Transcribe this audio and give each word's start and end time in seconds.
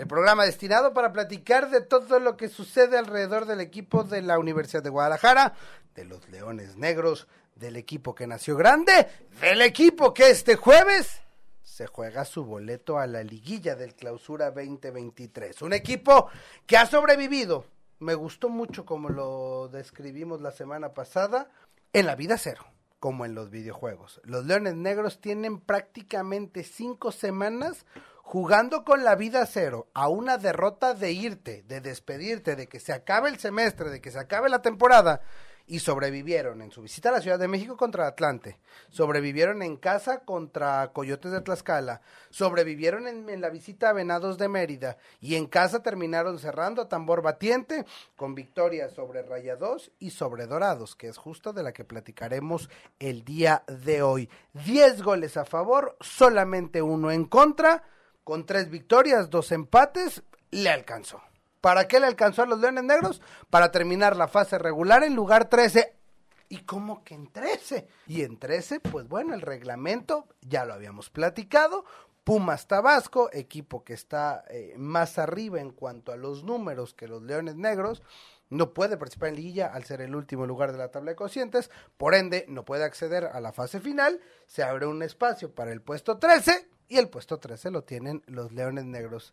El 0.00 0.06
programa 0.06 0.46
destinado 0.46 0.94
para 0.94 1.12
platicar 1.12 1.68
de 1.68 1.82
todo 1.82 2.20
lo 2.20 2.38
que 2.38 2.48
sucede 2.48 2.96
alrededor 2.96 3.44
del 3.44 3.60
equipo 3.60 4.02
de 4.02 4.22
la 4.22 4.38
Universidad 4.38 4.82
de 4.82 4.88
Guadalajara, 4.88 5.52
de 5.94 6.06
los 6.06 6.26
Leones 6.30 6.78
Negros, 6.78 7.28
del 7.54 7.76
equipo 7.76 8.14
que 8.14 8.26
nació 8.26 8.56
grande, 8.56 9.08
del 9.42 9.60
equipo 9.60 10.14
que 10.14 10.30
este 10.30 10.56
jueves 10.56 11.20
se 11.62 11.86
juega 11.86 12.24
su 12.24 12.46
boleto 12.46 12.98
a 12.98 13.06
la 13.06 13.22
liguilla 13.22 13.74
del 13.74 13.94
Clausura 13.94 14.50
2023. 14.52 15.60
Un 15.60 15.74
equipo 15.74 16.30
que 16.64 16.78
ha 16.78 16.86
sobrevivido. 16.86 17.66
Me 17.98 18.14
gustó 18.14 18.48
mucho 18.48 18.86
como 18.86 19.10
lo 19.10 19.68
describimos 19.68 20.40
la 20.40 20.52
semana 20.52 20.94
pasada 20.94 21.50
en 21.92 22.06
la 22.06 22.14
vida 22.14 22.38
cero, 22.38 22.64
como 23.00 23.26
en 23.26 23.34
los 23.34 23.50
videojuegos. 23.50 24.22
Los 24.24 24.46
Leones 24.46 24.76
Negros 24.76 25.20
tienen 25.20 25.60
prácticamente 25.60 26.64
cinco 26.64 27.12
semanas 27.12 27.84
jugando 28.30 28.84
con 28.84 29.02
la 29.02 29.16
vida 29.16 29.44
cero, 29.44 29.88
a 29.92 30.06
una 30.06 30.38
derrota 30.38 30.94
de 30.94 31.10
irte, 31.10 31.64
de 31.66 31.80
despedirte, 31.80 32.54
de 32.54 32.68
que 32.68 32.78
se 32.78 32.92
acabe 32.92 33.28
el 33.28 33.40
semestre, 33.40 33.90
de 33.90 34.00
que 34.00 34.12
se 34.12 34.20
acabe 34.20 34.48
la 34.48 34.62
temporada, 34.62 35.20
y 35.66 35.80
sobrevivieron 35.80 36.62
en 36.62 36.70
su 36.70 36.80
visita 36.80 37.08
a 37.08 37.12
la 37.12 37.22
Ciudad 37.22 37.40
de 37.40 37.48
México 37.48 37.76
contra 37.76 38.06
Atlante, 38.06 38.60
sobrevivieron 38.90 39.62
en 39.62 39.76
casa 39.76 40.20
contra 40.20 40.92
Coyotes 40.92 41.32
de 41.32 41.40
Tlaxcala, 41.40 42.02
sobrevivieron 42.30 43.08
en, 43.08 43.40
la 43.40 43.50
visita 43.50 43.88
a 43.88 43.94
Venados 43.94 44.38
de 44.38 44.48
Mérida 44.48 44.96
y 45.20 45.34
en 45.34 45.46
casa 45.46 45.82
terminaron 45.82 46.38
cerrando 46.38 46.82
a 46.82 46.88
tambor 46.88 47.22
batiente 47.22 47.84
con 48.14 48.36
victorias 48.36 48.92
sobre 48.92 49.22
Rayados 49.22 49.90
y 49.98 50.10
sobre 50.10 50.46
Dorados, 50.46 50.94
que 50.94 51.08
es 51.08 51.18
justo 51.18 51.52
de 51.52 51.64
la 51.64 51.72
que 51.72 51.84
platicaremos 51.84 52.70
el 53.00 53.24
día 53.24 53.64
de 53.66 54.02
hoy. 54.02 54.30
Diez 54.52 55.02
goles 55.02 55.36
a 55.36 55.44
favor, 55.44 55.96
solamente 56.00 56.80
uno 56.80 57.10
en 57.10 57.24
contra, 57.24 57.82
con 58.30 58.46
tres 58.46 58.70
victorias, 58.70 59.28
dos 59.28 59.50
empates, 59.50 60.22
le 60.52 60.70
alcanzó. 60.70 61.20
¿Para 61.60 61.88
qué 61.88 61.98
le 61.98 62.06
alcanzó 62.06 62.42
a 62.42 62.46
los 62.46 62.60
Leones 62.60 62.84
Negros? 62.84 63.20
Para 63.50 63.72
terminar 63.72 64.16
la 64.16 64.28
fase 64.28 64.56
regular 64.56 65.02
en 65.02 65.16
lugar 65.16 65.48
13. 65.48 65.96
¿Y 66.48 66.58
cómo 66.58 67.02
que 67.02 67.16
en 67.16 67.26
13? 67.32 67.88
Y 68.06 68.22
en 68.22 68.38
13, 68.38 68.78
pues 68.78 69.08
bueno, 69.08 69.34
el 69.34 69.40
reglamento 69.40 70.28
ya 70.42 70.64
lo 70.64 70.74
habíamos 70.74 71.10
platicado. 71.10 71.84
Pumas 72.22 72.68
Tabasco, 72.68 73.30
equipo 73.32 73.82
que 73.82 73.94
está 73.94 74.44
eh, 74.48 74.74
más 74.78 75.18
arriba 75.18 75.60
en 75.60 75.72
cuanto 75.72 76.12
a 76.12 76.16
los 76.16 76.44
números 76.44 76.94
que 76.94 77.08
los 77.08 77.22
Leones 77.22 77.56
Negros, 77.56 78.00
no 78.48 78.72
puede 78.72 78.96
participar 78.96 79.30
en 79.30 79.36
liguilla 79.36 79.72
al 79.74 79.82
ser 79.82 80.02
el 80.02 80.14
último 80.14 80.46
lugar 80.46 80.70
de 80.70 80.78
la 80.78 80.92
tabla 80.92 81.10
de 81.10 81.16
cocientes, 81.16 81.68
por 81.96 82.14
ende 82.14 82.44
no 82.46 82.64
puede 82.64 82.84
acceder 82.84 83.24
a 83.24 83.40
la 83.40 83.52
fase 83.52 83.80
final, 83.80 84.20
se 84.46 84.62
abre 84.62 84.86
un 84.86 85.02
espacio 85.02 85.52
para 85.52 85.72
el 85.72 85.82
puesto 85.82 86.18
13 86.18 86.68
y 86.90 86.98
el 86.98 87.08
puesto 87.08 87.38
13 87.38 87.70
lo 87.70 87.84
tienen 87.84 88.22
los 88.26 88.52
Leones 88.52 88.84
Negros. 88.84 89.32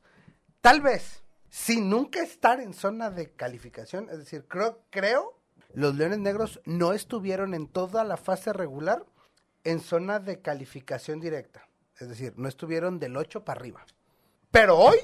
Tal 0.61 0.79
vez 0.79 1.23
sin 1.49 1.89
nunca 1.89 2.21
estar 2.21 2.61
en 2.61 2.73
zona 2.73 3.09
de 3.09 3.31
calificación. 3.31 4.09
Es 4.11 4.19
decir, 4.19 4.45
creo, 4.47 4.83
creo, 4.91 5.39
los 5.73 5.95
Leones 5.95 6.19
Negros 6.19 6.61
no 6.65 6.93
estuvieron 6.93 7.55
en 7.55 7.67
toda 7.67 8.03
la 8.03 8.15
fase 8.15 8.53
regular 8.53 9.05
en 9.63 9.79
zona 9.79 10.19
de 10.19 10.39
calificación 10.39 11.19
directa. 11.19 11.67
Es 11.99 12.07
decir, 12.07 12.33
no 12.37 12.47
estuvieron 12.47 12.99
del 12.99 13.17
8 13.17 13.43
para 13.43 13.59
arriba. 13.59 13.85
Pero 14.51 14.77
hoy 14.77 14.99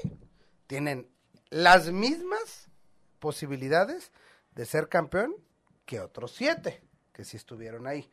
tienen 0.68 1.10
las 1.50 1.90
mismas 1.90 2.68
posibilidades 3.18 4.12
de 4.54 4.64
ser 4.64 4.88
campeón 4.88 5.34
que 5.84 5.98
otros 5.98 6.32
siete 6.32 6.82
que 7.12 7.24
sí 7.24 7.36
estuvieron 7.36 7.88
ahí. 7.88 8.08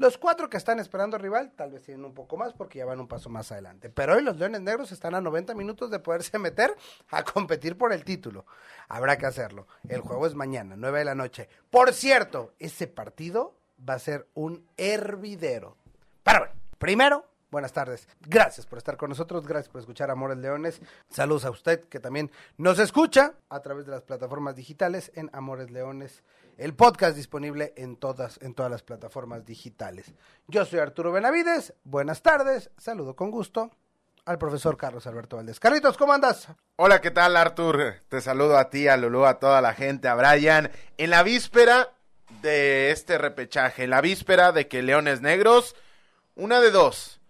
Los 0.00 0.16
cuatro 0.16 0.48
que 0.48 0.56
están 0.56 0.78
esperando 0.78 1.18
rival 1.18 1.52
tal 1.54 1.72
vez 1.72 1.82
tienen 1.82 2.06
un 2.06 2.14
poco 2.14 2.38
más 2.38 2.54
porque 2.54 2.78
ya 2.78 2.86
van 2.86 3.00
un 3.00 3.06
paso 3.06 3.28
más 3.28 3.52
adelante. 3.52 3.90
Pero 3.90 4.14
hoy 4.14 4.22
los 4.22 4.38
Leones 4.38 4.62
Negros 4.62 4.92
están 4.92 5.14
a 5.14 5.20
90 5.20 5.54
minutos 5.54 5.90
de 5.90 5.98
poderse 5.98 6.38
meter 6.38 6.74
a 7.10 7.22
competir 7.22 7.76
por 7.76 7.92
el 7.92 8.02
título. 8.02 8.46
Habrá 8.88 9.18
que 9.18 9.26
hacerlo. 9.26 9.66
El 9.86 10.00
juego 10.00 10.26
es 10.26 10.34
mañana, 10.34 10.74
9 10.74 11.00
de 11.00 11.04
la 11.04 11.14
noche. 11.14 11.50
Por 11.68 11.92
cierto, 11.92 12.54
ese 12.58 12.86
partido 12.86 13.58
va 13.86 13.92
a 13.92 13.98
ser 13.98 14.26
un 14.32 14.66
hervidero. 14.78 15.76
Pero 16.22 16.38
bueno, 16.38 16.54
primero, 16.78 17.26
buenas 17.50 17.74
tardes. 17.74 18.08
Gracias 18.20 18.64
por 18.64 18.78
estar 18.78 18.96
con 18.96 19.10
nosotros, 19.10 19.46
gracias 19.46 19.68
por 19.68 19.82
escuchar 19.82 20.10
Amores 20.10 20.38
Leones. 20.38 20.80
Saludos 21.10 21.44
a 21.44 21.50
usted 21.50 21.84
que 21.90 22.00
también 22.00 22.30
nos 22.56 22.78
escucha 22.78 23.34
a 23.50 23.60
través 23.60 23.84
de 23.84 23.92
las 23.92 24.00
plataformas 24.00 24.56
digitales 24.56 25.12
en 25.14 25.28
Amores 25.34 25.70
Leones 25.70 26.22
el 26.60 26.74
podcast 26.74 27.16
disponible 27.16 27.72
en 27.78 27.96
todas, 27.96 28.38
en 28.42 28.52
todas 28.52 28.70
las 28.70 28.82
plataformas 28.82 29.46
digitales. 29.46 30.12
Yo 30.46 30.66
soy 30.66 30.78
Arturo 30.78 31.10
Benavides, 31.10 31.72
buenas 31.84 32.20
tardes, 32.20 32.70
saludo 32.76 33.16
con 33.16 33.30
gusto 33.30 33.70
al 34.26 34.36
profesor 34.36 34.76
Carlos 34.76 35.06
Alberto 35.06 35.36
Valdés. 35.36 35.58
Carlitos, 35.58 35.96
¿cómo 35.96 36.12
andas? 36.12 36.48
Hola, 36.76 37.00
¿qué 37.00 37.10
tal, 37.10 37.38
Artur? 37.38 37.94
Te 38.10 38.20
saludo 38.20 38.58
a 38.58 38.68
ti, 38.68 38.88
a 38.88 38.98
Lulú, 38.98 39.24
a 39.24 39.38
toda 39.38 39.62
la 39.62 39.72
gente, 39.72 40.06
a 40.06 40.14
Brian. 40.14 40.70
En 40.98 41.08
la 41.08 41.22
víspera 41.22 41.94
de 42.42 42.90
este 42.90 43.16
repechaje, 43.16 43.84
en 43.84 43.90
la 43.90 44.02
víspera 44.02 44.52
de 44.52 44.68
que 44.68 44.82
Leones 44.82 45.22
Negros, 45.22 45.74
una 46.34 46.60
de 46.60 46.70
dos, 46.70 47.22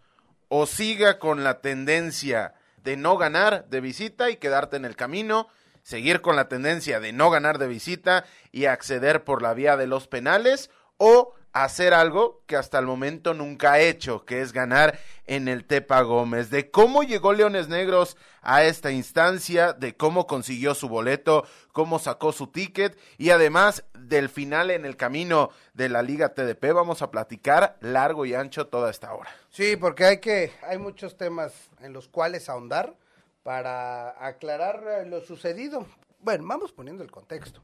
o 0.49 0.67
siga 0.67 1.21
con 1.21 1.45
la 1.45 1.61
tendencia 1.61 2.55
de 2.79 2.97
no 2.97 3.17
ganar 3.17 3.69
de 3.69 3.81
visita 3.81 4.29
y 4.29 4.39
quedarte 4.39 4.77
en 4.77 4.85
el 4.85 4.97
camino, 4.97 5.47
seguir 5.83 6.21
con 6.21 6.37
la 6.37 6.49
tendencia 6.49 7.01
de 7.01 7.13
no 7.13 7.31
ganar 7.31 7.59
de 7.59 7.69
visita 7.69 8.25
y 8.53 8.67
acceder 8.67 9.25
por 9.25 9.43
la 9.43 9.55
vía 9.55 9.77
de 9.77 9.87
los 9.87 10.09
penales 10.09 10.71
o 10.97 11.35
hacer 11.53 11.95
algo 11.95 12.43
que 12.47 12.57
hasta 12.57 12.79
el 12.79 12.87
momento 12.87 13.35
nunca 13.35 13.73
ha 13.73 13.81
hecho, 13.81 14.25
que 14.25 14.41
es 14.41 14.53
ganar 14.53 14.99
en 15.27 15.49
el 15.49 15.65
Tepa 15.65 16.03
Gómez, 16.03 16.51
de 16.51 16.71
cómo 16.71 17.03
llegó 17.03 17.33
Leones 17.33 17.69
Negros 17.69 18.17
a 18.43 18.65
esta 18.65 18.91
instancia, 18.91 19.73
de 19.73 19.97
cómo 19.97 20.27
consiguió 20.27 20.75
su 20.75 20.89
boleto, 20.89 21.45
cómo 21.73 21.99
sacó 21.99 22.33
su 22.33 22.49
ticket 22.49 22.99
y 23.19 23.31
además 23.31 23.85
del 23.95 24.29
final 24.29 24.71
en 24.71 24.85
el 24.85 24.97
camino 24.97 25.51
de 25.75 25.89
la 25.89 26.03
Liga 26.03 26.35
TDP 26.35 26.73
vamos 26.73 27.03
a 27.03 27.11
platicar 27.11 27.77
largo 27.81 28.27
y 28.27 28.35
ancho 28.35 28.69
toda 28.69 28.91
esta 28.91 29.13
hora. 29.13 29.31
Sí, 29.51 29.77
porque 29.77 30.05
hay 30.05 30.19
que 30.19 30.53
hay 30.63 30.79
muchos 30.79 31.17
temas 31.17 31.53
en 31.81 31.93
los 31.93 32.09
cuales 32.09 32.49
ahondar 32.49 32.95
para 33.43 34.27
aclarar 34.27 35.07
lo 35.07 35.21
sucedido. 35.21 35.87
Bueno, 36.19 36.45
vamos 36.47 36.73
poniendo 36.73 37.03
el 37.03 37.11
contexto. 37.11 37.63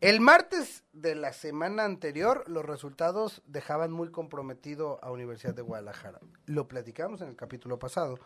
El 0.00 0.20
martes 0.20 0.84
de 0.92 1.14
la 1.14 1.32
semana 1.32 1.84
anterior, 1.84 2.44
los 2.46 2.64
resultados 2.64 3.42
dejaban 3.46 3.90
muy 3.90 4.10
comprometido 4.10 4.98
a 5.02 5.10
Universidad 5.10 5.54
de 5.54 5.62
Guadalajara. 5.62 6.20
Lo 6.44 6.68
platicamos 6.68 7.22
en 7.22 7.28
el 7.28 7.36
capítulo 7.36 7.78
pasado. 7.78 8.18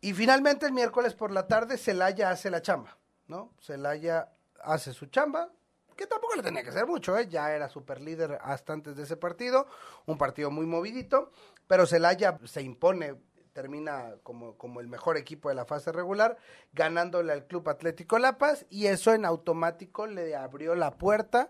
Y 0.00 0.14
finalmente 0.14 0.64
el 0.64 0.72
miércoles 0.72 1.14
por 1.14 1.32
la 1.32 1.48
tarde, 1.48 1.76
Celaya 1.76 2.30
hace 2.30 2.50
la 2.50 2.62
chamba, 2.62 2.96
¿no? 3.26 3.52
Celaya 3.60 4.32
hace 4.62 4.94
su 4.94 5.06
chamba, 5.06 5.50
que 5.96 6.06
tampoco 6.06 6.36
le 6.36 6.42
tenía 6.42 6.62
que 6.62 6.70
hacer 6.70 6.86
mucho, 6.86 7.16
¿eh? 7.18 7.28
Ya 7.28 7.52
era 7.52 7.68
super 7.68 8.00
líder 8.00 8.38
hasta 8.42 8.72
antes 8.72 8.96
de 8.96 9.02
ese 9.02 9.16
partido, 9.16 9.66
un 10.06 10.16
partido 10.16 10.50
muy 10.50 10.66
movidito, 10.66 11.30
pero 11.66 11.86
Celaya 11.86 12.38
se 12.44 12.62
impone 12.62 13.20
termina 13.56 14.16
como, 14.22 14.58
como 14.58 14.80
el 14.80 14.86
mejor 14.86 15.16
equipo 15.16 15.48
de 15.48 15.54
la 15.54 15.64
fase 15.64 15.90
regular, 15.90 16.36
ganándole 16.74 17.32
al 17.32 17.46
Club 17.46 17.70
Atlético 17.70 18.18
La 18.18 18.36
Paz, 18.36 18.66
y 18.68 18.84
eso 18.84 19.14
en 19.14 19.24
automático 19.24 20.06
le 20.06 20.36
abrió 20.36 20.74
la 20.74 20.98
puerta, 20.98 21.48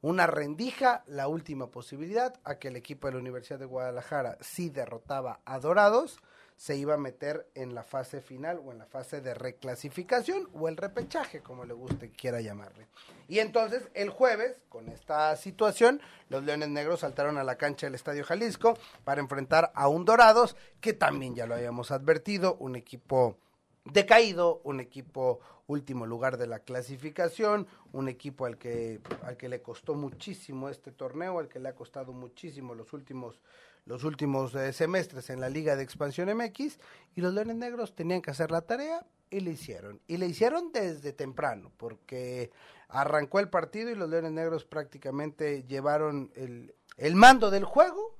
una 0.00 0.26
rendija, 0.26 1.04
la 1.06 1.28
última 1.28 1.70
posibilidad, 1.70 2.40
a 2.44 2.54
que 2.54 2.68
el 2.68 2.76
equipo 2.76 3.06
de 3.06 3.12
la 3.12 3.20
Universidad 3.20 3.58
de 3.58 3.66
Guadalajara, 3.66 4.38
si 4.40 4.70
derrotaba 4.70 5.40
a 5.44 5.58
Dorados, 5.58 6.22
se 6.56 6.76
iba 6.76 6.94
a 6.94 6.98
meter 6.98 7.48
en 7.54 7.74
la 7.74 7.82
fase 7.82 8.20
final 8.20 8.60
o 8.64 8.72
en 8.72 8.78
la 8.78 8.86
fase 8.86 9.20
de 9.20 9.34
reclasificación 9.34 10.48
o 10.52 10.68
el 10.68 10.76
repechaje, 10.76 11.40
como 11.40 11.64
le 11.64 11.74
guste 11.74 12.10
quiera 12.10 12.40
llamarle. 12.40 12.86
Y 13.28 13.38
entonces 13.38 13.88
el 13.94 14.10
jueves, 14.10 14.56
con 14.68 14.88
esta 14.88 15.34
situación, 15.36 16.00
los 16.28 16.44
Leones 16.44 16.68
Negros 16.68 17.00
saltaron 17.00 17.38
a 17.38 17.44
la 17.44 17.56
cancha 17.56 17.86
del 17.86 17.94
Estadio 17.94 18.24
Jalisco 18.24 18.78
para 19.04 19.20
enfrentar 19.20 19.72
a 19.74 19.88
un 19.88 20.04
Dorados, 20.04 20.56
que 20.80 20.92
también 20.92 21.34
ya 21.34 21.46
lo 21.46 21.54
habíamos 21.54 21.90
advertido, 21.90 22.56
un 22.56 22.76
equipo 22.76 23.38
decaído, 23.84 24.60
un 24.64 24.80
equipo 24.80 25.40
último 25.66 26.06
lugar 26.06 26.36
de 26.36 26.46
la 26.46 26.60
clasificación, 26.60 27.66
un 27.92 28.08
equipo 28.08 28.46
al 28.46 28.58
que, 28.58 29.00
al 29.22 29.36
que 29.36 29.48
le 29.48 29.62
costó 29.62 29.94
muchísimo 29.94 30.68
este 30.68 30.92
torneo, 30.92 31.38
al 31.38 31.48
que 31.48 31.58
le 31.58 31.68
ha 31.68 31.74
costado 31.74 32.12
muchísimo 32.12 32.74
los 32.74 32.92
últimos 32.92 33.40
los 33.84 34.04
últimos 34.04 34.54
eh, 34.54 34.72
semestres 34.72 35.30
en 35.30 35.40
la 35.40 35.48
Liga 35.48 35.76
de 35.76 35.82
Expansión 35.82 36.34
MX 36.36 36.78
y 37.14 37.20
los 37.20 37.34
Leones 37.34 37.56
Negros 37.56 37.94
tenían 37.94 38.22
que 38.22 38.30
hacer 38.30 38.50
la 38.50 38.62
tarea 38.62 39.04
y 39.30 39.40
le 39.40 39.52
hicieron. 39.52 40.00
Y 40.06 40.18
le 40.18 40.26
hicieron 40.26 40.72
desde 40.72 41.12
temprano, 41.12 41.72
porque 41.76 42.50
arrancó 42.88 43.40
el 43.40 43.48
partido 43.48 43.90
y 43.90 43.94
los 43.94 44.08
Leones 44.08 44.32
Negros 44.32 44.64
prácticamente 44.64 45.64
llevaron 45.64 46.30
el, 46.34 46.74
el 46.96 47.16
mando 47.16 47.50
del 47.50 47.64
juego 47.64 48.16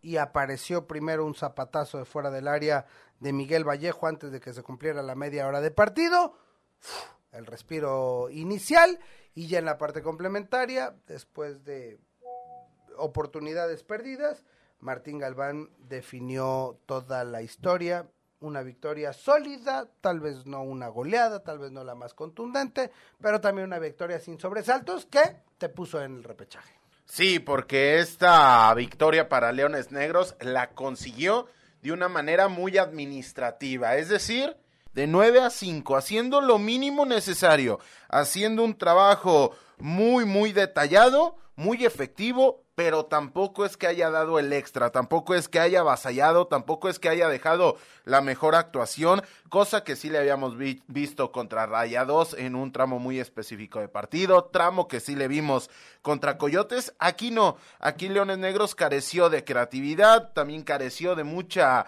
y 0.00 0.16
apareció 0.16 0.86
primero 0.86 1.24
un 1.24 1.34
zapatazo 1.34 1.98
de 1.98 2.04
fuera 2.04 2.30
del 2.30 2.48
área 2.48 2.86
de 3.20 3.32
Miguel 3.32 3.64
Vallejo 3.64 4.06
antes 4.06 4.30
de 4.30 4.40
que 4.40 4.52
se 4.52 4.62
cumpliera 4.62 5.02
la 5.02 5.14
media 5.14 5.46
hora 5.46 5.60
de 5.60 5.70
partido. 5.70 6.34
El 7.32 7.46
respiro 7.46 8.28
inicial 8.30 8.98
y 9.34 9.48
ya 9.48 9.58
en 9.58 9.64
la 9.64 9.78
parte 9.78 10.02
complementaria, 10.02 10.96
después 11.06 11.64
de 11.64 11.98
oportunidades 12.96 13.84
perdidas, 13.84 14.42
Martín 14.80 15.18
Galván 15.18 15.70
definió 15.78 16.78
toda 16.86 17.24
la 17.24 17.42
historia, 17.42 18.06
una 18.40 18.62
victoria 18.62 19.12
sólida, 19.12 19.88
tal 20.00 20.20
vez 20.20 20.46
no 20.46 20.62
una 20.62 20.88
goleada, 20.88 21.42
tal 21.42 21.58
vez 21.58 21.72
no 21.72 21.82
la 21.82 21.94
más 21.94 22.14
contundente, 22.14 22.90
pero 23.20 23.40
también 23.40 23.66
una 23.66 23.78
victoria 23.78 24.20
sin 24.20 24.38
sobresaltos 24.38 25.06
que 25.06 25.20
te 25.58 25.68
puso 25.68 26.00
en 26.02 26.16
el 26.16 26.24
repechaje. 26.24 26.78
Sí, 27.04 27.38
porque 27.38 27.98
esta 27.98 28.72
victoria 28.74 29.28
para 29.28 29.50
Leones 29.50 29.90
Negros 29.90 30.36
la 30.40 30.70
consiguió 30.70 31.46
de 31.82 31.92
una 31.92 32.08
manera 32.08 32.48
muy 32.48 32.78
administrativa, 32.78 33.96
es 33.96 34.08
decir, 34.08 34.56
de 34.92 35.06
9 35.06 35.40
a 35.40 35.50
5, 35.50 35.96
haciendo 35.96 36.40
lo 36.40 36.58
mínimo 36.58 37.06
necesario, 37.06 37.80
haciendo 38.08 38.62
un 38.62 38.76
trabajo 38.76 39.56
muy, 39.78 40.24
muy 40.24 40.52
detallado, 40.52 41.36
muy 41.56 41.84
efectivo, 41.84 42.64
pero 42.78 43.06
tampoco 43.06 43.64
es 43.64 43.76
que 43.76 43.88
haya 43.88 44.08
dado 44.08 44.38
el 44.38 44.52
extra, 44.52 44.90
tampoco 44.90 45.34
es 45.34 45.48
que 45.48 45.58
haya 45.58 45.80
avasallado, 45.80 46.46
tampoco 46.46 46.88
es 46.88 47.00
que 47.00 47.08
haya 47.08 47.28
dejado 47.28 47.76
la 48.04 48.20
mejor 48.20 48.54
actuación, 48.54 49.20
cosa 49.48 49.82
que 49.82 49.96
sí 49.96 50.10
le 50.10 50.18
habíamos 50.18 50.56
visto 50.86 51.32
contra 51.32 51.66
Rayados 51.66 52.34
en 52.34 52.54
un 52.54 52.70
tramo 52.70 53.00
muy 53.00 53.18
específico 53.18 53.80
de 53.80 53.88
partido, 53.88 54.44
tramo 54.44 54.86
que 54.86 55.00
sí 55.00 55.16
le 55.16 55.26
vimos 55.26 55.70
contra 56.02 56.38
Coyotes, 56.38 56.94
aquí 57.00 57.32
no, 57.32 57.56
aquí 57.80 58.08
Leones 58.08 58.38
Negros 58.38 58.76
careció 58.76 59.28
de 59.28 59.42
creatividad, 59.42 60.32
también 60.32 60.62
careció 60.62 61.16
de 61.16 61.24
mucha 61.24 61.86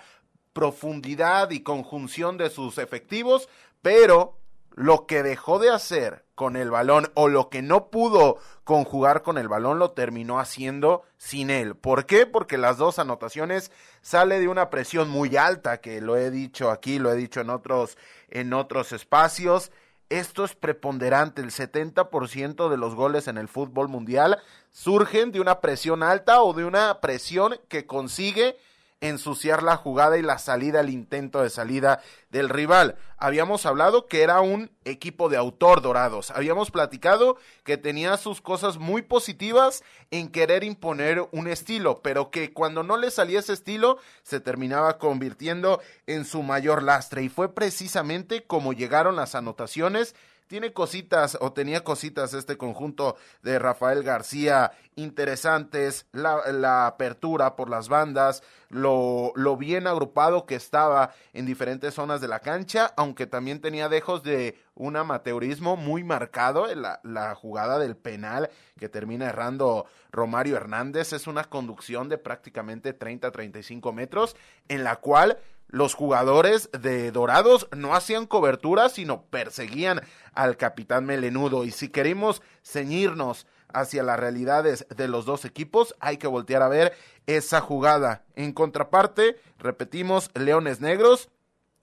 profundidad 0.52 1.52
y 1.52 1.60
conjunción 1.60 2.36
de 2.36 2.50
sus 2.50 2.78
efectivos, 2.78 3.48
pero 3.80 4.40
lo 4.74 5.06
que 5.06 5.22
dejó 5.22 5.60
de 5.60 5.70
hacer 5.70 6.24
con 6.40 6.56
el 6.56 6.70
balón 6.70 7.12
o 7.12 7.28
lo 7.28 7.50
que 7.50 7.60
no 7.60 7.88
pudo 7.90 8.38
conjugar 8.64 9.20
con 9.20 9.36
el 9.36 9.46
balón 9.46 9.78
lo 9.78 9.90
terminó 9.90 10.40
haciendo 10.40 11.02
sin 11.18 11.50
él. 11.50 11.76
¿Por 11.76 12.06
qué? 12.06 12.24
Porque 12.24 12.56
las 12.56 12.78
dos 12.78 12.98
anotaciones 12.98 13.70
sale 14.00 14.40
de 14.40 14.48
una 14.48 14.70
presión 14.70 15.10
muy 15.10 15.36
alta, 15.36 15.82
que 15.82 16.00
lo 16.00 16.16
he 16.16 16.30
dicho 16.30 16.70
aquí, 16.70 16.98
lo 16.98 17.12
he 17.12 17.16
dicho 17.16 17.42
en 17.42 17.50
otros 17.50 17.98
en 18.30 18.54
otros 18.54 18.92
espacios. 18.92 19.70
Esto 20.08 20.46
es 20.46 20.54
preponderante, 20.54 21.42
el 21.42 21.50
70% 21.50 22.70
de 22.70 22.76
los 22.78 22.94
goles 22.94 23.28
en 23.28 23.36
el 23.36 23.46
fútbol 23.46 23.88
mundial 23.88 24.38
surgen 24.70 25.32
de 25.32 25.42
una 25.42 25.60
presión 25.60 26.02
alta 26.02 26.40
o 26.40 26.54
de 26.54 26.64
una 26.64 27.02
presión 27.02 27.60
que 27.68 27.84
consigue 27.84 28.56
ensuciar 29.00 29.62
la 29.62 29.76
jugada 29.76 30.18
y 30.18 30.22
la 30.22 30.38
salida, 30.38 30.80
el 30.80 30.90
intento 30.90 31.42
de 31.42 31.50
salida 31.50 32.02
del 32.30 32.48
rival. 32.48 32.96
Habíamos 33.16 33.66
hablado 33.66 34.06
que 34.06 34.22
era 34.22 34.40
un 34.40 34.70
equipo 34.84 35.28
de 35.28 35.36
autor 35.36 35.80
dorados. 35.80 36.30
Habíamos 36.30 36.70
platicado 36.70 37.36
que 37.64 37.76
tenía 37.76 38.16
sus 38.16 38.40
cosas 38.40 38.78
muy 38.78 39.02
positivas 39.02 39.82
en 40.10 40.28
querer 40.28 40.64
imponer 40.64 41.26
un 41.32 41.48
estilo, 41.48 42.00
pero 42.02 42.30
que 42.30 42.52
cuando 42.52 42.82
no 42.82 42.96
le 42.96 43.10
salía 43.10 43.40
ese 43.40 43.54
estilo 43.54 43.98
se 44.22 44.40
terminaba 44.40 44.98
convirtiendo 44.98 45.80
en 46.06 46.24
su 46.24 46.42
mayor 46.42 46.82
lastre. 46.82 47.22
Y 47.22 47.28
fue 47.28 47.54
precisamente 47.54 48.44
como 48.44 48.72
llegaron 48.72 49.16
las 49.16 49.34
anotaciones 49.34 50.14
tiene 50.50 50.72
cositas 50.72 51.38
o 51.40 51.52
tenía 51.52 51.84
cositas 51.84 52.34
este 52.34 52.56
conjunto 52.56 53.16
de 53.44 53.60
Rafael 53.60 54.02
García 54.02 54.72
interesantes, 54.96 56.06
la, 56.10 56.88
apertura 56.88 57.54
por 57.54 57.70
las 57.70 57.88
bandas, 57.88 58.42
lo, 58.68 59.32
bien 59.56 59.86
agrupado 59.86 60.46
que 60.46 60.56
estaba 60.56 61.14
en 61.34 61.46
diferentes 61.46 61.94
zonas 61.94 62.20
de 62.20 62.26
la 62.26 62.40
cancha, 62.40 62.92
aunque 62.96 63.28
también 63.28 63.60
tenía 63.60 63.88
dejos 63.88 64.24
de 64.24 64.58
un 64.74 64.96
amateurismo 64.96 65.76
muy 65.76 66.02
marcado 66.02 66.66
la, 66.74 66.98
la 67.04 67.32
jugada 67.36 67.78
del 67.78 67.96
penal 67.96 68.50
que 68.76 68.88
termina 68.88 69.28
errando 69.28 69.86
Romario 70.10 70.56
Hernández, 70.56 71.12
es 71.12 71.28
una 71.28 71.44
conducción 71.44 72.08
de 72.08 72.18
prácticamente 72.18 72.98
30-35 72.98 73.92
metros 73.92 74.34
en 74.66 74.82
la 74.82 74.96
cual 74.96 75.38
los 75.70 75.94
jugadores 75.94 76.68
de 76.72 77.12
Dorados 77.12 77.68
no 77.76 77.94
hacían 77.94 78.26
cobertura, 78.26 78.88
sino 78.88 79.22
perseguían 79.22 80.00
al 80.34 80.56
capitán 80.56 81.06
Melenudo. 81.06 81.64
Y 81.64 81.70
si 81.70 81.88
queremos 81.88 82.42
ceñirnos 82.64 83.46
hacia 83.72 84.02
las 84.02 84.18
realidades 84.18 84.86
de 84.94 85.08
los 85.08 85.24
dos 85.24 85.44
equipos, 85.44 85.94
hay 86.00 86.16
que 86.16 86.26
voltear 86.26 86.62
a 86.62 86.68
ver 86.68 86.92
esa 87.26 87.60
jugada. 87.60 88.24
En 88.34 88.52
contraparte, 88.52 89.40
repetimos, 89.58 90.30
Leones 90.34 90.80
Negros 90.80 91.30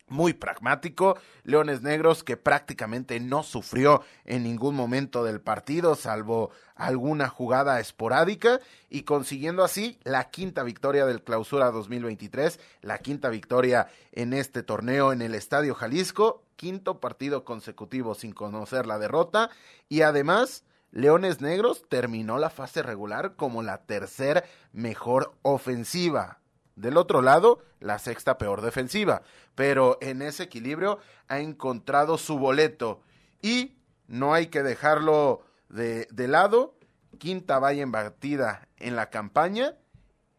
muy 0.07 0.33
pragmático. 0.33 1.17
Leones 1.43 1.81
Negros 1.81 2.23
que 2.23 2.37
prácticamente 2.37 3.19
no 3.19 3.43
sufrió 3.43 4.03
en 4.25 4.43
ningún 4.43 4.75
momento 4.75 5.23
del 5.23 5.41
partido, 5.41 5.95
salvo 5.95 6.51
alguna 6.75 7.27
jugada 7.29 7.79
esporádica, 7.79 8.59
y 8.89 9.03
consiguiendo 9.03 9.63
así 9.63 9.99
la 10.03 10.29
quinta 10.29 10.63
victoria 10.63 11.05
del 11.05 11.23
Clausura 11.23 11.71
2023, 11.71 12.59
la 12.81 12.99
quinta 12.99 13.29
victoria 13.29 13.87
en 14.11 14.33
este 14.33 14.63
torneo 14.63 15.11
en 15.11 15.21
el 15.21 15.35
Estadio 15.35 15.75
Jalisco, 15.75 16.43
quinto 16.55 16.99
partido 16.99 17.43
consecutivo 17.43 18.15
sin 18.15 18.31
conocer 18.31 18.85
la 18.87 18.99
derrota, 18.99 19.49
y 19.89 20.01
además. 20.01 20.63
Leones 20.89 21.41
Negros 21.41 21.83
terminó 21.89 22.39
la 22.39 22.49
fase 22.49 22.81
regular 22.81 23.35
como 23.35 23.61
la 23.61 23.79
tercer 23.79 24.45
mejor 24.71 25.33
ofensiva 25.41 26.39
del 26.77 26.95
otro 26.95 27.21
lado, 27.21 27.59
la 27.79 27.99
sexta 27.99 28.37
peor 28.37 28.61
defensiva. 28.61 29.23
Pero 29.55 29.97
en 29.99 30.21
ese 30.21 30.43
equilibrio 30.43 30.99
ha 31.27 31.39
encontrado 31.39 32.17
su 32.17 32.37
boleto. 32.37 33.01
Y 33.41 33.77
no 34.07 34.33
hay 34.33 34.47
que 34.47 34.63
dejarlo 34.63 35.43
de, 35.69 36.07
lado. 36.15 36.75
Quinta 37.17 37.57
valla 37.57 37.81
embatida 37.81 38.69
en 38.77 38.95
la 38.95 39.09
campaña. 39.09 39.75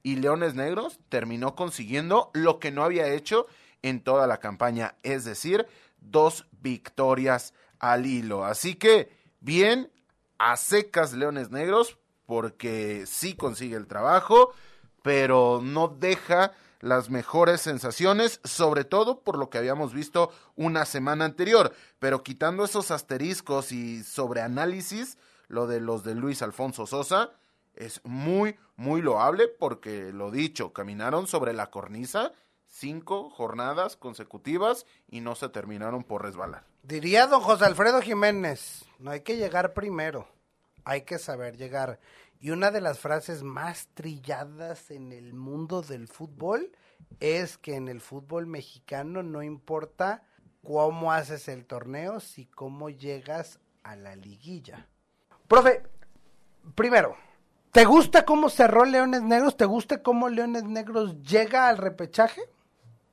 Y 0.05 0.17
Leones 0.17 0.55
Negros 0.55 1.01
terminó 1.09 1.57
consiguiendo 1.57 2.31
lo 2.33 2.61
que 2.61 2.71
no 2.71 2.85
había 2.85 3.09
hecho 3.09 3.47
en 3.83 4.01
toda 4.01 4.29
la 4.29 4.39
campaña. 4.39 4.95
Es 5.03 5.25
decir, 5.25 5.67
dos 6.01 6.47
victorias 6.53 7.53
al 7.81 8.07
hilo. 8.07 8.45
Así 8.45 8.77
que, 8.77 9.11
bien, 9.41 9.91
a 10.39 10.57
secas 10.57 11.13
Leones 11.15 11.51
Negros, 11.51 11.99
porque 12.27 13.07
sí 13.07 13.35
consigue 13.35 13.77
el 13.77 13.89
trabajo 13.89 14.53
pero 15.03 15.61
no 15.63 15.89
deja 15.89 16.53
las 16.81 17.11
mejores 17.11 17.61
sensaciones, 17.61 18.41
sobre 18.45 18.85
todo 18.85 19.21
por 19.21 19.37
lo 19.37 19.51
que 19.51 19.59
habíamos 19.59 19.93
visto 19.93 20.31
una 20.57 20.85
semana 20.85 21.25
anterior. 21.25 21.75
Pero 21.99 22.23
quitando 22.23 22.65
esos 22.65 22.91
asteriscos 22.91 23.73
y 23.73 24.05
sobreanálisis, 24.05 25.19
lo 25.49 25.67
de 25.67 25.81
los 25.81 26.05
de 26.05 26.15
Luis 26.15 26.43
Alfonso 26.43 26.87
Sosa 26.87 27.33
es 27.75 28.01
muy, 28.05 28.57
muy 28.77 29.03
loable 29.03 29.49
porque, 29.49 30.13
lo 30.13 30.31
dicho, 30.31 30.73
caminaron 30.73 31.27
sobre 31.27 31.53
la 31.53 31.71
cornisa 31.71 32.33
cinco 32.67 33.31
jornadas 33.31 33.97
consecutivas 33.97 34.87
y 35.09 35.21
no 35.21 35.35
se 35.35 35.49
terminaron 35.49 36.05
por 36.05 36.23
resbalar. 36.23 36.65
Diría 36.83 37.27
don 37.27 37.41
José 37.41 37.65
Alfredo 37.65 38.01
Jiménez, 38.01 38.85
no 38.99 39.11
hay 39.11 39.21
que 39.21 39.37
llegar 39.37 39.75
primero, 39.75 40.29
hay 40.85 41.03
que 41.03 41.19
saber 41.19 41.57
llegar. 41.57 41.99
Y 42.41 42.51
una 42.51 42.71
de 42.71 42.81
las 42.81 43.01
frases 43.01 43.43
más 43.43 43.89
trilladas 43.95 44.91
en 44.91 45.13
el 45.13 45.35
mundo 45.35 45.83
del 45.83 46.07
fútbol 46.07 46.71
es 47.19 47.59
que 47.59 47.75
en 47.75 47.89
el 47.89 48.01
fútbol 48.01 48.47
mexicano 48.47 49.23
no 49.23 49.43
importa 49.43 50.23
cómo 50.63 51.13
haces 51.13 51.49
el 51.49 51.67
torneo, 51.67 52.21
si 52.21 52.47
cómo 52.47 52.91
llegas 52.91 53.59
a 53.83 53.97
la 53.97 54.15
liguilla. 54.15 54.87
Profe, 55.49 55.83
primero, 56.75 57.17
¿te 57.73 57.85
gusta 57.85 58.25
cómo 58.25 58.51
cerró 58.51 58.85
Leones 58.85 59.23
Negros? 59.23 59.57
¿Te 59.57 59.65
gusta 59.65 60.03
cómo 60.03 60.29
Leones 60.29 60.65
Negros 60.65 61.21
llega 61.23 61.69
al 61.69 61.79
repechaje? 61.79 62.43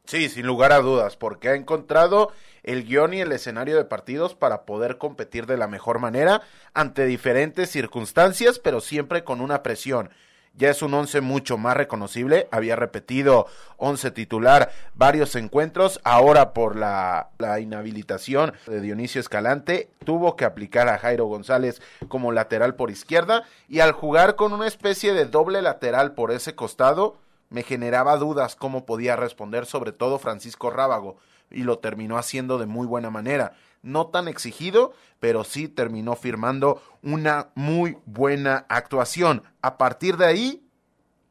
Sí, 0.06 0.30
sin 0.30 0.46
lugar 0.46 0.72
a 0.72 0.80
dudas, 0.80 1.18
porque 1.18 1.50
ha 1.50 1.56
encontrado 1.56 2.32
el 2.64 2.86
guion 2.86 3.14
y 3.14 3.22
el 3.22 3.32
escenario 3.32 3.76
de 3.76 3.86
partidos 3.86 4.36
para 4.36 4.64
poder 4.64 4.98
competir 4.98 5.46
de 5.46 5.58
la 5.58 5.68
mejor 5.68 6.00
manera 6.00 6.42
ante 6.74 7.06
diferentes 7.06 7.70
circunstancias, 7.70 8.60
pero 8.60 8.82
siempre 8.82 9.24
con 9.24 9.42
una 9.42 9.64
presión. 9.64 10.10
Ya 10.58 10.70
es 10.70 10.82
un 10.82 10.94
once 10.94 11.20
mucho 11.20 11.58
más 11.58 11.76
reconocible, 11.76 12.48
había 12.50 12.78
repetido 12.78 13.46
once 13.76 14.10
titular 14.10 14.72
varios 14.94 15.36
encuentros, 15.36 16.00
ahora 16.06 16.54
por 16.54 16.78
la, 16.78 17.30
la 17.40 17.60
inhabilitación 17.60 18.54
de 18.66 18.80
Dionisio 18.80 19.20
Escalante, 19.20 19.90
tuvo 20.06 20.38
que 20.38 20.46
aplicar 20.46 20.88
a 20.88 20.98
Jairo 20.98 21.26
González 21.26 21.82
como 22.08 22.32
lateral 22.32 22.76
por 22.76 22.90
izquierda 22.90 23.44
y 23.68 23.82
al 23.82 23.92
jugar 23.92 24.36
con 24.36 24.54
una 24.54 24.68
especie 24.68 25.14
de 25.14 25.26
doble 25.26 25.62
lateral 25.62 26.14
por 26.14 26.32
ese 26.32 26.56
costado, 26.56 27.18
me 27.56 27.64
generaba 27.64 28.18
dudas 28.18 28.58
cómo 28.58 28.86
podía 28.86 29.16
responder, 29.16 29.66
sobre 29.66 29.94
todo 29.94 30.20
Francisco 30.20 30.72
Rábago, 30.72 31.16
y 31.50 31.64
lo 31.64 31.80
terminó 31.80 32.18
haciendo 32.18 32.58
de 32.58 32.66
muy 32.66 32.86
buena 32.86 33.10
manera. 33.10 33.54
No 33.82 34.08
tan 34.08 34.28
exigido, 34.28 34.92
pero 35.22 35.46
sí 35.46 35.70
terminó 35.70 36.18
firmando 36.18 36.82
una 37.02 37.52
muy 37.56 37.98
buena 38.06 38.66
actuación. 38.68 39.42
A 39.62 39.78
partir 39.78 40.18
de 40.18 40.26
ahí, 40.26 40.68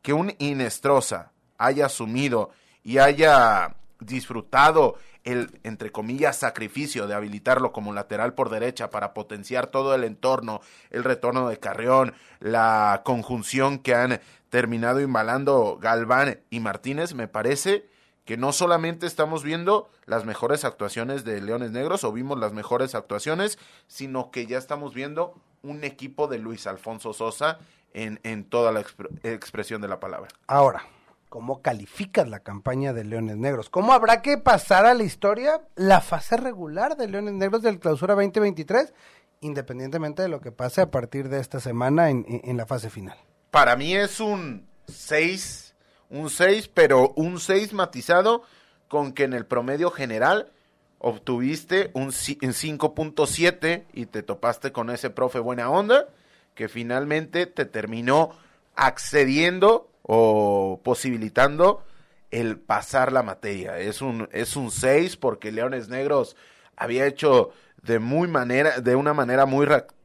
que 0.01 0.15
un 0.15 0.33
Inestrosa 0.39 1.33
haya 1.59 1.85
asumido 1.85 2.53
y 2.83 2.97
haya 2.97 3.77
disfrutado 4.01 4.97
el, 5.25 5.61
entre 5.63 5.93
comillas, 5.93 6.39
sacrificio 6.39 7.07
de 7.07 7.15
habilitarlo 7.15 7.71
como 7.71 7.93
lateral 7.93 8.33
por 8.33 8.49
derecha 8.49 8.89
para 8.89 9.13
potenciar 9.13 9.67
todo 9.67 9.95
el 9.95 10.05
entorno, 10.05 10.63
el 10.89 11.05
retorno 11.05 11.51
de 11.51 11.59
Carrión, 11.59 12.15
la 12.41 13.03
conjunción 13.05 13.79
que 13.79 13.95
han 13.95 14.21
terminado 14.55 15.01
imbalando 15.01 15.79
Galván 15.81 16.39
y 16.49 16.61
Martínez, 16.61 17.13
me 17.13 17.27
parece 17.27 17.89
que 18.25 18.37
no 18.37 18.53
solamente 18.53 19.05
estamos 19.05 19.43
viendo 19.43 19.91
las 20.07 20.25
mejores 20.27 20.65
actuaciones 20.65 21.25
de 21.25 21.41
Leones 21.41 21.73
Negros 21.73 22.05
o 22.05 22.13
vimos 22.13 22.39
las 22.39 22.53
mejores 22.53 22.95
actuaciones, 22.95 23.59
sino 23.89 24.31
que 24.31 24.47
ya 24.47 24.57
estamos 24.57 24.95
viendo 24.95 25.35
un 25.65 25.83
equipo 25.83 26.29
de 26.29 26.39
Luis 26.39 26.69
Alfonso 26.69 27.13
Sosa 27.13 27.59
en, 27.95 28.21
en 28.23 28.45
toda 28.45 28.71
la 28.71 28.85
expresión 29.25 29.83
de 29.83 29.89
la 29.89 29.99
palabra. 29.99 30.29
Ahora, 30.47 30.85
¿cómo 31.31 31.61
calificas 31.61 32.29
la 32.29 32.39
campaña 32.39 32.93
de 32.93 33.03
Leones 33.03 33.37
Negros? 33.37 33.69
¿Cómo 33.71 33.93
habrá 33.93 34.23
que 34.23 34.39
pasar 34.39 34.87
a 34.87 34.95
la 34.95 35.03
historia 35.03 35.63
la 35.75 36.01
fase 36.01 36.37
regular 36.37 36.97
de 36.97 37.09
Leones 37.09 37.35
Negros 37.35 37.63
del 37.63 37.81
Clausura 37.81 38.15
2023, 38.15 38.95
independientemente 39.41 40.23
de 40.23 40.29
lo 40.29 40.41
que 40.41 40.53
pase 40.53 40.81
a 40.81 40.93
partir 40.93 41.29
de 41.29 41.41
esta 41.41 41.59
semana 41.59 42.11
en, 42.11 42.25
en 42.29 42.57
la 42.57 42.67
fase 42.67 42.89
final? 42.89 43.19
Para 43.55 43.77
mí 43.77 43.95
es 43.95 44.19
un 44.19 44.67
6, 44.89 45.77
un 46.11 46.29
6, 46.29 46.73
pero 46.75 47.11
un 47.11 47.39
6 47.39 47.73
matizado 47.73 48.43
con 48.89 49.13
que 49.13 49.23
en 49.23 49.33
el 49.33 49.47
promedio 49.47 49.93
general 49.93 50.51
obtuviste 50.99 51.93
un 51.95 52.09
5.7 52.09 53.85
y 53.93 54.07
te 54.07 54.25
topaste 54.25 54.73
con 54.73 54.91
ese 54.91 55.09
profe 55.09 55.39
buena 55.39 55.71
onda 55.71 56.09
que 56.57 56.69
finalmente 56.69 57.47
te 57.47 57.65
terminó 57.65 58.33
accediendo 58.75 59.89
o 60.03 60.81
posibilitando 60.83 61.85
el 62.33 62.59
pasar 62.59 63.13
la 63.13 63.23
materia. 63.23 63.79
Es 63.79 64.03
un 64.03 64.29
es 64.33 64.57
un 64.57 64.73
6 64.73 65.17
porque 65.17 65.53
Leones 65.53 65.89
Negros 65.89 66.35
había 66.75 67.07
hecho 67.07 67.53
de 67.83 68.01
muy 68.01 68.27
manera 68.27 68.81
de 68.81 68.97
una 68.97 69.15
manera 69.15 69.47
muy 69.47 69.65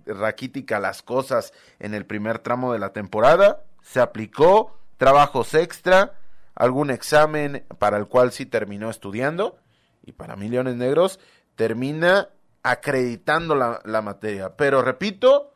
raquítica 0.10 0.80
las 0.80 1.02
cosas 1.02 1.54
en 1.80 1.94
el 1.94 2.06
primer 2.06 2.40
tramo 2.40 2.74
de 2.74 2.80
la 2.80 2.94
temporada, 2.94 3.64
se 3.82 4.00
aplicó 4.00 4.78
trabajos 4.98 5.54
extra, 5.54 6.16
algún 6.56 6.92
examen 6.92 7.66
para 7.78 7.98
el 7.98 8.08
cual 8.08 8.32
sí 8.32 8.46
terminó 8.46 8.90
estudiando 8.90 9.58
y 10.04 10.12
para 10.12 10.36
mí 10.36 10.50
Leones 10.50 10.76
Negros 10.76 11.20
termina 11.56 12.30
acreditando 12.64 13.56
la, 13.56 13.82
la 13.86 14.02
materia. 14.02 14.56
Pero 14.56 14.82
repito, 14.82 15.54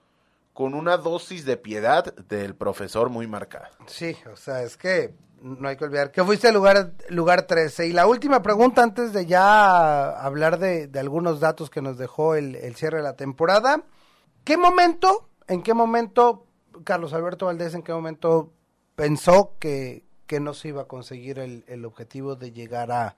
con 0.53 0.73
una 0.73 0.97
dosis 0.97 1.45
de 1.45 1.57
piedad 1.57 2.13
del 2.15 2.55
profesor 2.55 3.09
muy 3.09 3.27
marcada. 3.27 3.71
Sí, 3.87 4.15
o 4.31 4.35
sea, 4.35 4.63
es 4.63 4.77
que 4.77 5.13
no 5.41 5.67
hay 5.67 5.75
que 5.75 5.83
olvidar 5.83 6.11
que 6.11 6.23
fuiste 6.23 6.47
al 6.47 6.53
lugar, 6.53 6.93
lugar 7.09 7.43
13. 7.43 7.87
Y 7.87 7.93
la 7.93 8.07
última 8.07 8.41
pregunta 8.41 8.81
antes 8.81 9.11
de 9.11 9.25
ya 9.25 10.09
hablar 10.11 10.57
de, 10.57 10.87
de 10.87 10.99
algunos 10.99 11.39
datos 11.39 11.69
que 11.69 11.81
nos 11.81 11.97
dejó 11.97 12.35
el, 12.35 12.55
el, 12.55 12.75
cierre 12.75 12.97
de 12.97 13.03
la 13.03 13.15
temporada. 13.15 13.83
¿Qué 14.43 14.57
momento, 14.57 15.29
en 15.47 15.63
qué 15.63 15.73
momento 15.73 16.45
Carlos 16.83 17.13
Alberto 17.13 17.45
Valdés, 17.45 17.73
en 17.73 17.83
qué 17.83 17.93
momento 17.93 18.51
pensó 18.95 19.55
que, 19.59 20.03
que 20.27 20.39
no 20.39 20.53
se 20.53 20.69
iba 20.69 20.83
a 20.83 20.87
conseguir 20.87 21.39
el, 21.39 21.63
el 21.67 21.85
objetivo 21.85 22.35
de 22.35 22.51
llegar 22.51 22.91
a, 22.91 23.15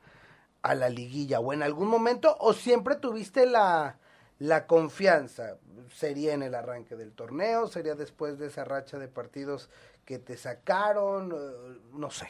a 0.61 0.75
la 0.75 0.89
liguilla? 0.89 1.39
¿O 1.39 1.53
en 1.53 1.63
algún 1.63 1.87
momento 1.87 2.35
o 2.39 2.53
siempre 2.53 2.95
tuviste 2.95 3.45
la 3.45 3.97
la 4.39 4.67
confianza 4.67 5.57
sería 5.93 6.33
en 6.33 6.43
el 6.43 6.55
arranque 6.55 6.95
del 6.95 7.13
torneo, 7.13 7.67
sería 7.67 7.95
después 7.95 8.37
de 8.37 8.47
esa 8.47 8.65
racha 8.65 8.97
de 8.97 9.07
partidos 9.07 9.69
que 10.03 10.19
te 10.19 10.37
sacaron, 10.37 11.31
eh, 11.31 11.79
no 11.93 12.11
sé. 12.11 12.27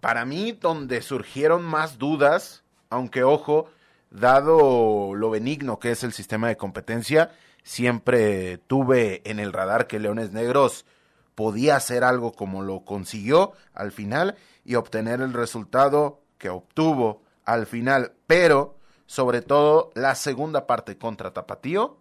Para 0.00 0.24
mí, 0.24 0.52
donde 0.52 1.02
surgieron 1.02 1.62
más 1.62 1.98
dudas, 1.98 2.62
aunque 2.88 3.24
ojo, 3.24 3.66
dado 4.10 5.14
lo 5.14 5.30
benigno 5.30 5.78
que 5.78 5.90
es 5.90 6.02
el 6.02 6.12
sistema 6.12 6.48
de 6.48 6.56
competencia, 6.56 7.32
siempre 7.64 8.58
tuve 8.58 9.28
en 9.28 9.40
el 9.40 9.52
radar 9.52 9.88
que 9.88 9.98
Leones 9.98 10.30
Negros 10.30 10.86
podía 11.34 11.74
hacer 11.74 12.04
algo 12.04 12.32
como 12.32 12.62
lo 12.62 12.84
consiguió 12.84 13.52
al 13.72 13.90
final 13.90 14.36
y 14.64 14.76
obtener 14.76 15.20
el 15.20 15.32
resultado 15.32 16.20
que 16.38 16.50
obtuvo 16.50 17.22
al 17.44 17.66
final, 17.66 18.12
pero 18.28 18.76
sobre 19.06 19.42
todo 19.42 19.90
la 19.94 20.14
segunda 20.14 20.66
parte 20.66 20.96
contra 20.96 21.32
Tapatío 21.32 21.98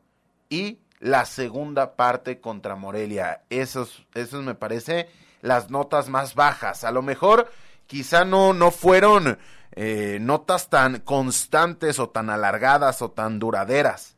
y 0.50 0.80
la 1.00 1.26
segunda 1.26 1.96
parte 1.96 2.40
contra 2.40 2.76
Morelia. 2.76 3.44
Esos, 3.50 4.06
esos 4.14 4.44
me 4.44 4.56
parece 4.56 5.10
las 5.42 5.70
notas 5.70 6.10
más 6.10 6.36
bajas. 6.36 6.84
A 6.84 6.92
lo 6.92 7.02
mejor 7.02 7.52
quizá 7.88 8.24
no, 8.24 8.54
no 8.54 8.72
fueron 8.72 9.38
eh, 9.74 10.20
notas 10.22 10.70
tan 10.70 11.00
constantes 11.00 12.00
o 12.00 12.10
tan 12.10 12.30
alargadas 12.30 13.02
o 13.02 13.12
tan 13.12 13.40
duraderas, 13.40 14.13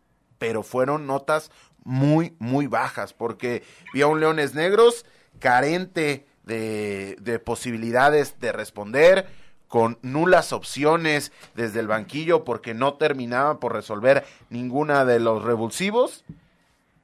pero 0.46 0.62
fueron 0.62 1.08
notas 1.08 1.50
muy, 1.84 2.36
muy 2.38 2.68
bajas, 2.68 3.14
porque 3.14 3.64
vi 3.96 4.04
a 4.04 4.08
un 4.08 4.20
Leones 4.20 4.54
Negros 4.54 5.04
carente 5.40 6.28
de, 6.44 7.18
de 7.20 7.40
posibilidades 7.40 8.40
de 8.40 8.52
responder, 8.52 9.28
con 9.68 9.98
nulas 10.04 10.54
opciones 10.54 11.32
desde 11.56 11.80
el 11.80 11.88
banquillo 11.88 12.44
porque 12.44 12.76
no 12.76 12.94
terminaba 12.94 13.60
por 13.60 13.74
resolver 13.74 14.24
ninguna 14.52 15.04
de 15.04 15.20
los 15.20 15.44
revulsivos 15.44 16.26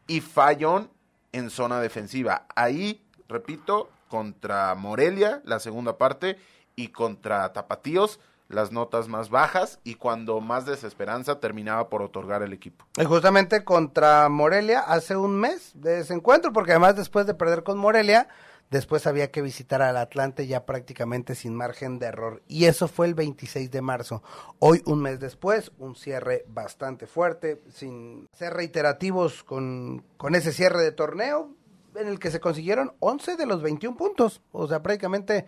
y 0.06 0.22
fallón 0.22 0.92
en 1.32 1.50
zona 1.50 1.82
defensiva. 1.82 2.46
Ahí, 2.56 3.04
repito, 3.28 3.90
contra 4.08 4.76
Morelia, 4.76 5.42
la 5.46 5.60
segunda 5.60 5.98
parte, 5.98 6.38
y 6.76 6.90
contra 6.90 7.52
Tapatíos, 7.54 8.20
las 8.52 8.72
notas 8.72 9.08
más 9.08 9.30
bajas 9.30 9.80
y 9.84 9.96
cuando 9.96 10.40
más 10.42 10.66
desesperanza 10.66 11.40
terminaba 11.40 11.90
por 11.90 12.02
otorgar 12.02 12.44
el 12.44 12.54
equipo. 12.54 12.86
Y 12.98 13.06
justamente 13.06 13.64
contra 13.64 14.30
Morelia 14.30 14.82
hace 14.82 15.16
un 15.16 15.40
mes 15.40 15.72
de 15.76 16.00
ese 16.00 16.14
encuentro, 16.14 16.54
porque 16.54 16.72
además 16.72 16.96
después 16.96 17.26
de 17.26 17.34
perder 17.34 17.64
con 17.64 17.78
Morelia, 17.78 18.28
Después 18.72 19.06
había 19.06 19.32
que 19.32 19.42
visitar 19.42 19.82
al 19.82 19.98
Atlante 19.98 20.48
ya 20.48 20.66
prácticamente 20.66 21.36
sin 21.36 21.54
margen 21.54 22.00
de 22.00 22.06
error. 22.06 22.42
Y 22.48 22.66
eso 22.66 22.88
fue 22.88 23.06
el 23.06 23.16
26 23.16 23.70
de 23.70 23.82
marzo. 23.82 24.24
Hoy, 24.60 24.82
un 24.86 25.02
mes 25.02 25.20
después, 25.20 25.74
un 25.78 25.98
cierre 25.98 26.46
bastante 26.48 27.06
fuerte, 27.06 27.62
sin 27.68 28.30
ser 28.32 28.54
reiterativos 28.54 29.44
con, 29.44 30.06
con 30.16 30.36
ese 30.36 30.54
cierre 30.54 30.82
de 30.82 30.94
torneo, 30.94 31.54
en 31.96 32.08
el 32.08 32.18
que 32.18 32.32
se 32.32 32.40
consiguieron 32.40 32.94
11 33.02 33.36
de 33.36 33.46
los 33.46 33.62
21 33.62 33.98
puntos. 33.98 34.42
O 34.54 34.70
sea, 34.70 34.82
prácticamente 34.82 35.48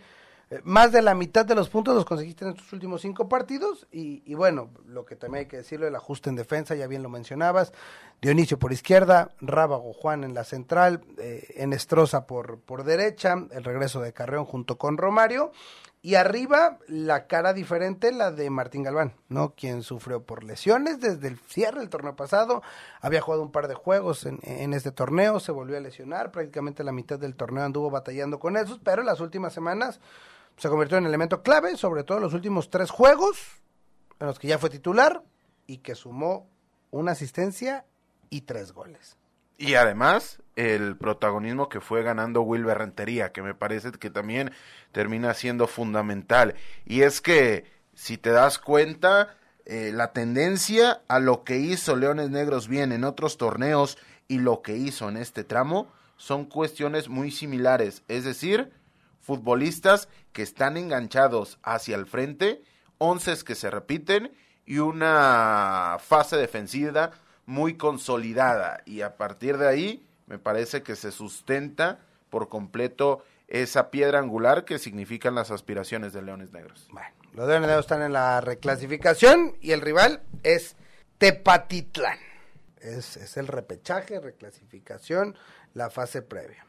más 0.64 0.92
de 0.92 1.02
la 1.02 1.16
mitad 1.16 1.46
de 1.46 1.56
los 1.56 1.70
puntos 1.70 1.96
los 1.96 2.06
conseguiste 2.06 2.46
en 2.46 2.52
estos 2.52 2.72
últimos 2.74 3.02
cinco 3.02 3.28
partidos 3.28 3.88
y, 3.92 4.22
y, 4.26 4.36
bueno, 4.36 4.70
lo 4.88 5.06
que 5.06 5.16
también 5.16 5.46
hay 5.46 5.48
que 5.48 5.58
decirlo, 5.58 5.88
el 5.88 5.96
ajuste 5.96 6.30
en 6.30 6.36
defensa, 6.36 6.76
ya 6.76 6.88
bien 6.88 7.04
lo 7.04 7.10
mencionabas, 7.10 7.74
Dionisio 8.22 8.58
por 8.58 8.72
izquierda, 8.72 9.32
Rábago 9.42 9.94
Juan 9.94 10.24
en 10.24 10.34
la 10.34 10.44
central, 10.44 11.02
eh, 11.18 11.56
Enestrosa 11.58 12.26
por, 12.26 12.60
por 12.60 12.84
derecha, 12.84 13.36
el 13.52 13.64
regreso 13.64 14.00
de 14.02 14.14
Carreón 14.14 14.46
junto 14.46 14.78
con 14.78 14.98
Romario 14.98 15.52
y 16.02 16.16
arriba 16.16 16.80
la 16.88 17.28
cara 17.28 17.54
diferente, 17.54 18.12
la 18.12 18.32
de 18.32 18.50
Martín 18.50 18.84
Galván, 18.84 19.14
¿no? 19.30 19.54
Quien 19.56 19.84
sufrió 19.84 20.22
por 20.22 20.44
lesiones 20.44 21.00
desde 21.00 21.30
el 21.30 21.40
cierre 21.40 21.80
del 21.80 21.90
torneo 21.90 22.16
pasado, 22.18 22.62
había 23.00 23.22
jugado 23.22 23.42
un 23.42 23.54
par 23.54 23.70
de 23.70 23.74
juegos 23.74 24.26
en, 24.26 24.40
en 24.44 24.74
este 24.74 24.92
torneo, 24.92 25.40
se 25.40 25.54
volvió 25.54 25.78
a 25.78 25.80
lesionar, 25.80 26.32
prácticamente 26.32 26.84
la 26.84 26.92
mitad 26.92 27.18
del 27.18 27.36
torneo 27.36 27.64
anduvo 27.64 27.90
batallando 27.90 28.38
con 28.38 28.58
esos, 28.58 28.80
pero 28.84 29.02
en 29.02 29.08
las 29.08 29.22
últimas 29.22 29.54
semanas 29.54 30.02
se 30.58 30.70
convirtió 30.70 30.98
en 30.98 31.06
elemento 31.06 31.42
clave, 31.42 31.78
sobre 31.78 32.04
todo 32.04 32.18
en 32.18 32.24
los 32.24 32.34
últimos 32.34 32.70
tres 32.70 32.90
juegos, 32.90 33.38
en 34.20 34.28
los 34.28 34.40
que 34.40 34.48
ya 34.48 34.58
fue 34.58 34.70
titular 34.70 35.24
y 35.68 35.78
que 35.78 35.96
sumó 35.96 36.48
una 36.92 37.14
asistencia 37.14 37.86
y 38.30 38.42
tres 38.42 38.72
goles. 38.72 39.18
Y 39.58 39.76
además, 39.76 40.42
el 40.56 40.98
protagonismo 40.98 41.70
que 41.70 41.80
fue 41.80 42.04
ganando 42.04 42.42
Wilber 42.42 42.78
Rentería, 42.78 43.32
que 43.32 43.42
me 43.42 43.54
parece 43.54 43.92
que 43.92 44.10
también 44.10 44.52
termina 44.92 45.34
siendo 45.34 45.68
fundamental. 45.68 46.56
Y 46.86 47.02
es 47.02 47.22
que, 47.22 47.66
si 47.94 48.18
te 48.18 48.32
das 48.32 48.60
cuenta, 48.60 49.36
eh, 49.66 49.92
la 49.94 50.12
tendencia 50.12 51.02
a 51.08 51.20
lo 51.20 51.44
que 51.44 51.58
hizo 51.58 51.96
Leones 51.96 52.30
Negros 52.30 52.68
bien 52.68 52.92
en 52.92 53.04
otros 53.04 53.38
torneos 53.38 53.98
y 54.28 54.40
lo 54.40 54.62
que 54.62 54.76
hizo 54.76 55.08
en 55.10 55.18
este 55.18 55.44
tramo 55.44 55.88
son 56.18 56.46
cuestiones 56.46 57.08
muy 57.08 57.32
similares. 57.32 58.04
Es 58.08 58.24
decir, 58.24 58.72
futbolistas 59.24 60.10
que 60.34 60.44
están 60.44 60.78
enganchados 60.78 61.58
hacia 61.64 61.96
el 61.96 62.06
frente, 62.06 62.62
once 62.98 63.34
que 63.44 63.56
se 63.56 63.72
repiten 63.72 64.32
y 64.66 64.78
una 64.78 65.98
fase 66.00 66.38
defensiva 66.38 67.12
muy 67.46 67.76
consolidada. 67.76 68.82
Y 68.86 69.02
a 69.02 69.18
partir 69.18 69.58
de 69.58 69.68
ahí, 69.68 70.06
me 70.28 70.38
parece 70.38 70.84
que 70.84 70.96
se 70.96 71.12
sustenta 71.12 72.00
por 72.30 72.50
completo 72.50 73.24
esa 73.48 73.92
piedra 73.92 74.20
angular 74.20 74.66
que 74.66 74.78
significan 74.78 75.36
las 75.36 75.52
aspiraciones 75.52 76.14
de 76.14 76.22
Leones 76.22 76.52
Negros. 76.52 76.88
Bueno, 76.92 77.10
los 77.34 77.48
Leones 77.48 77.68
Negros 77.68 77.86
están 77.86 78.02
en 78.02 78.14
la 78.14 78.42
reclasificación 78.42 79.58
y 79.62 79.72
el 79.72 79.82
rival 79.82 80.22
es 80.44 80.76
Tepatitlán. 81.18 82.18
Es, 82.78 83.16
es 83.16 83.38
el 83.38 83.48
repechaje, 83.48 84.20
reclasificación, 84.20 85.38
la 85.74 85.90
fase 85.90 86.22
previa. 86.22 86.66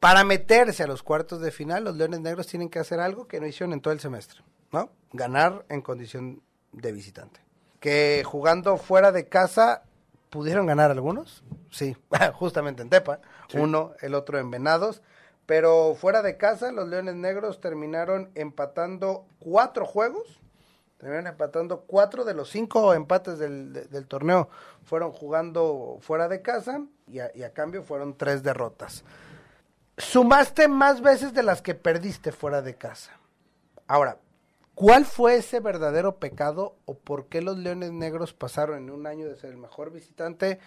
Para 0.00 0.24
meterse 0.24 0.82
a 0.82 0.86
los 0.86 1.02
cuartos 1.02 1.40
de 1.40 1.50
final, 1.50 1.84
los 1.84 1.96
Leones 1.96 2.20
Negros 2.20 2.46
tienen 2.46 2.68
que 2.68 2.78
hacer 2.78 3.00
algo 3.00 3.26
que 3.26 3.40
no 3.40 3.46
hicieron 3.46 3.72
en 3.72 3.80
todo 3.80 3.92
el 3.94 4.00
semestre, 4.00 4.40
¿no? 4.70 4.90
Ganar 5.12 5.64
en 5.68 5.80
condición 5.82 6.42
de 6.72 6.92
visitante. 6.92 7.40
Que 7.80 8.22
jugando 8.24 8.76
fuera 8.76 9.12
de 9.12 9.28
casa 9.28 9.82
pudieron 10.30 10.66
ganar 10.66 10.90
algunos, 10.90 11.42
sí, 11.70 11.96
justamente 12.34 12.82
en 12.82 12.90
Tepa, 12.90 13.20
uno, 13.54 13.92
el 14.00 14.14
otro 14.14 14.38
en 14.38 14.50
Venados, 14.50 15.00
pero 15.46 15.94
fuera 15.94 16.22
de 16.22 16.36
casa 16.36 16.72
los 16.72 16.88
Leones 16.88 17.14
Negros 17.14 17.60
terminaron 17.60 18.30
empatando 18.34 19.26
cuatro 19.38 19.86
juegos, 19.86 20.40
terminaron 20.98 21.28
empatando 21.28 21.82
cuatro 21.82 22.24
de 22.24 22.34
los 22.34 22.50
cinco 22.50 22.94
empates 22.94 23.38
del, 23.38 23.72
de- 23.72 23.84
del 23.86 24.06
torneo 24.06 24.48
fueron 24.82 25.12
jugando 25.12 25.98
fuera 26.00 26.28
de 26.28 26.42
casa 26.42 26.82
y 27.06 27.20
a, 27.20 27.30
y 27.34 27.42
a 27.42 27.52
cambio 27.52 27.82
fueron 27.84 28.16
tres 28.16 28.42
derrotas. 28.42 29.04
Sumaste 29.96 30.68
más 30.68 31.00
veces 31.00 31.32
de 31.34 31.42
las 31.42 31.62
que 31.62 31.74
perdiste 31.74 32.32
fuera 32.32 32.62
de 32.62 32.76
casa. 32.76 33.12
Ahora, 33.86 34.18
¿cuál 34.74 35.04
fue 35.04 35.36
ese 35.36 35.60
verdadero 35.60 36.16
pecado 36.16 36.76
o 36.84 36.98
por 36.98 37.26
qué 37.26 37.40
los 37.42 37.58
Leones 37.58 37.92
Negros 37.92 38.32
pasaron 38.32 38.78
en 38.78 38.90
un 38.90 39.06
año 39.06 39.28
de 39.28 39.36
ser 39.36 39.50
el 39.50 39.56
mejor 39.56 39.92
visitante 39.92 40.58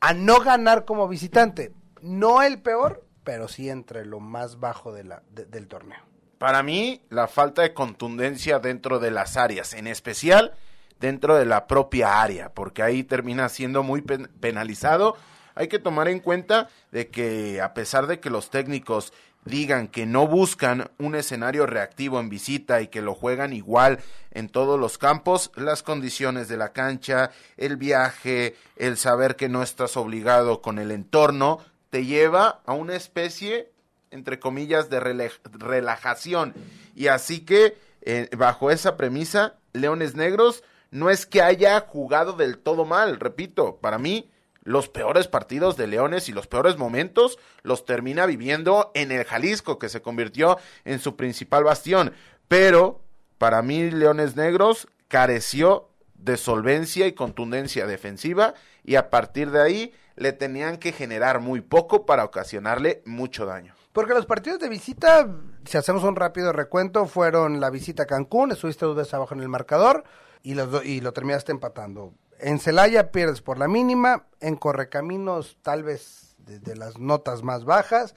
a 0.00 0.14
no 0.14 0.40
ganar 0.40 0.84
como 0.84 1.08
visitante? 1.08 1.72
No 2.02 2.42
el 2.42 2.60
peor, 2.62 3.04
pero 3.24 3.48
sí 3.48 3.68
entre 3.68 4.06
lo 4.06 4.20
más 4.20 4.60
bajo 4.60 4.92
del 4.92 5.68
torneo. 5.68 5.98
Para 6.38 6.62
mí, 6.62 7.02
la 7.10 7.26
falta 7.26 7.62
de 7.62 7.74
contundencia 7.74 8.60
dentro 8.60 9.00
de 9.00 9.10
las 9.10 9.36
áreas, 9.36 9.74
en 9.74 9.88
especial 9.88 10.54
dentro 11.00 11.34
de 11.36 11.46
la 11.46 11.66
propia 11.66 12.22
área, 12.22 12.50
porque 12.54 12.82
ahí 12.84 13.02
termina 13.02 13.48
siendo 13.48 13.82
muy 13.82 14.02
pen- 14.02 14.30
penalizado. 14.40 15.16
Hay 15.58 15.68
que 15.68 15.78
tomar 15.78 16.08
en 16.08 16.20
cuenta 16.20 16.68
de 16.92 17.08
que 17.08 17.60
a 17.60 17.74
pesar 17.74 18.06
de 18.06 18.20
que 18.20 18.30
los 18.30 18.50
técnicos 18.50 19.12
digan 19.44 19.88
que 19.88 20.06
no 20.06 20.26
buscan 20.26 20.90
un 20.98 21.14
escenario 21.14 21.66
reactivo 21.66 22.20
en 22.20 22.28
visita 22.28 22.80
y 22.80 22.88
que 22.88 23.02
lo 23.02 23.14
juegan 23.14 23.52
igual 23.52 23.98
en 24.30 24.48
todos 24.48 24.78
los 24.78 24.98
campos, 24.98 25.50
las 25.56 25.82
condiciones 25.82 26.48
de 26.48 26.56
la 26.56 26.72
cancha, 26.72 27.30
el 27.56 27.76
viaje, 27.76 28.56
el 28.76 28.96
saber 28.96 29.36
que 29.36 29.48
no 29.48 29.62
estás 29.62 29.96
obligado 29.96 30.62
con 30.62 30.78
el 30.78 30.90
entorno, 30.90 31.58
te 31.90 32.04
lleva 32.04 32.60
a 32.64 32.72
una 32.72 32.94
especie 32.94 33.70
entre 34.10 34.38
comillas, 34.38 34.90
de 34.90 35.00
relajación. 35.44 36.54
Y 36.94 37.08
así 37.08 37.40
que, 37.40 37.76
eh, 38.02 38.28
bajo 38.36 38.70
esa 38.70 38.96
premisa, 38.96 39.56
Leones 39.72 40.14
Negros 40.14 40.62
no 40.90 41.10
es 41.10 41.26
que 41.26 41.42
haya 41.42 41.80
jugado 41.80 42.32
del 42.32 42.58
todo 42.58 42.84
mal, 42.84 43.20
repito, 43.20 43.76
para 43.76 43.98
mí, 43.98 44.30
los 44.68 44.88
peores 44.90 45.28
partidos 45.28 45.78
de 45.78 45.86
Leones 45.86 46.28
y 46.28 46.32
los 46.32 46.46
peores 46.46 46.76
momentos 46.76 47.38
los 47.62 47.86
termina 47.86 48.26
viviendo 48.26 48.90
en 48.94 49.10
el 49.12 49.24
Jalisco, 49.24 49.78
que 49.78 49.88
se 49.88 50.02
convirtió 50.02 50.58
en 50.84 50.98
su 50.98 51.16
principal 51.16 51.64
bastión. 51.64 52.12
Pero, 52.48 53.00
para 53.38 53.62
mí, 53.62 53.90
Leones 53.90 54.36
Negros 54.36 54.86
careció 55.08 55.88
de 56.14 56.36
solvencia 56.36 57.06
y 57.06 57.12
contundencia 57.12 57.86
defensiva 57.86 58.52
y 58.84 58.96
a 58.96 59.08
partir 59.08 59.50
de 59.52 59.62
ahí 59.62 59.94
le 60.16 60.32
tenían 60.32 60.76
que 60.76 60.92
generar 60.92 61.40
muy 61.40 61.62
poco 61.62 62.04
para 62.04 62.24
ocasionarle 62.24 63.02
mucho 63.06 63.46
daño. 63.46 63.74
Porque 63.94 64.12
los 64.12 64.26
partidos 64.26 64.58
de 64.60 64.68
visita, 64.68 65.28
si 65.64 65.78
hacemos 65.78 66.04
un 66.04 66.14
rápido 66.14 66.52
recuento, 66.52 67.06
fueron 67.06 67.58
la 67.58 67.70
visita 67.70 68.02
a 68.02 68.06
Cancún, 68.06 68.52
estuviste 68.52 68.84
dos 68.84 68.96
veces 68.96 69.14
abajo 69.14 69.34
en 69.34 69.40
el 69.40 69.48
marcador 69.48 70.04
y, 70.42 70.54
los 70.54 70.70
do- 70.70 70.82
y 70.82 71.00
lo 71.00 71.12
terminaste 71.12 71.52
empatando. 71.52 72.12
En 72.38 72.60
Celaya 72.60 73.10
pierdes 73.10 73.42
por 73.42 73.58
la 73.58 73.68
mínima, 73.68 74.26
en 74.40 74.56
Correcaminos 74.56 75.58
tal 75.62 75.82
vez 75.82 76.36
de, 76.38 76.76
las 76.76 76.98
notas 76.98 77.42
más 77.42 77.64
bajas, 77.64 78.14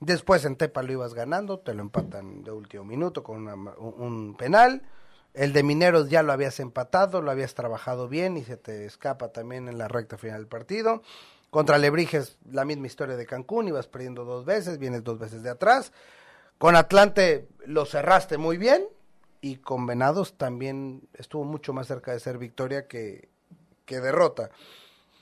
después 0.00 0.44
en 0.44 0.56
Tepa 0.56 0.82
lo 0.82 0.92
ibas 0.92 1.14
ganando, 1.14 1.60
te 1.60 1.72
lo 1.72 1.82
empatan 1.82 2.42
de 2.42 2.50
último 2.50 2.84
minuto 2.84 3.22
con 3.22 3.46
una 3.48 3.54
un 3.54 4.36
penal. 4.36 4.82
El 5.32 5.52
de 5.54 5.62
Mineros 5.62 6.10
ya 6.10 6.22
lo 6.22 6.32
habías 6.32 6.60
empatado, 6.60 7.22
lo 7.22 7.30
habías 7.30 7.54
trabajado 7.54 8.08
bien 8.08 8.36
y 8.36 8.44
se 8.44 8.56
te 8.56 8.84
escapa 8.84 9.32
también 9.32 9.68
en 9.68 9.78
la 9.78 9.88
recta 9.88 10.18
final 10.18 10.38
del 10.38 10.48
partido. 10.48 11.02
Contra 11.48 11.78
Lebrijes, 11.78 12.38
la 12.50 12.64
misma 12.64 12.86
historia 12.86 13.16
de 13.16 13.26
Cancún, 13.26 13.68
ibas 13.68 13.86
perdiendo 13.86 14.24
dos 14.24 14.44
veces, 14.44 14.78
vienes 14.78 15.04
dos 15.04 15.18
veces 15.18 15.42
de 15.42 15.50
atrás. 15.50 15.92
Con 16.58 16.76
Atlante 16.76 17.48
lo 17.64 17.86
cerraste 17.86 18.38
muy 18.38 18.58
bien 18.58 18.86
y 19.40 19.56
con 19.56 19.86
Venados 19.86 20.36
también 20.36 21.08
estuvo 21.14 21.44
mucho 21.44 21.72
más 21.72 21.86
cerca 21.86 22.12
de 22.12 22.20
ser 22.20 22.38
victoria 22.38 22.86
que, 22.86 23.31
que 23.92 24.00
derrota. 24.00 24.50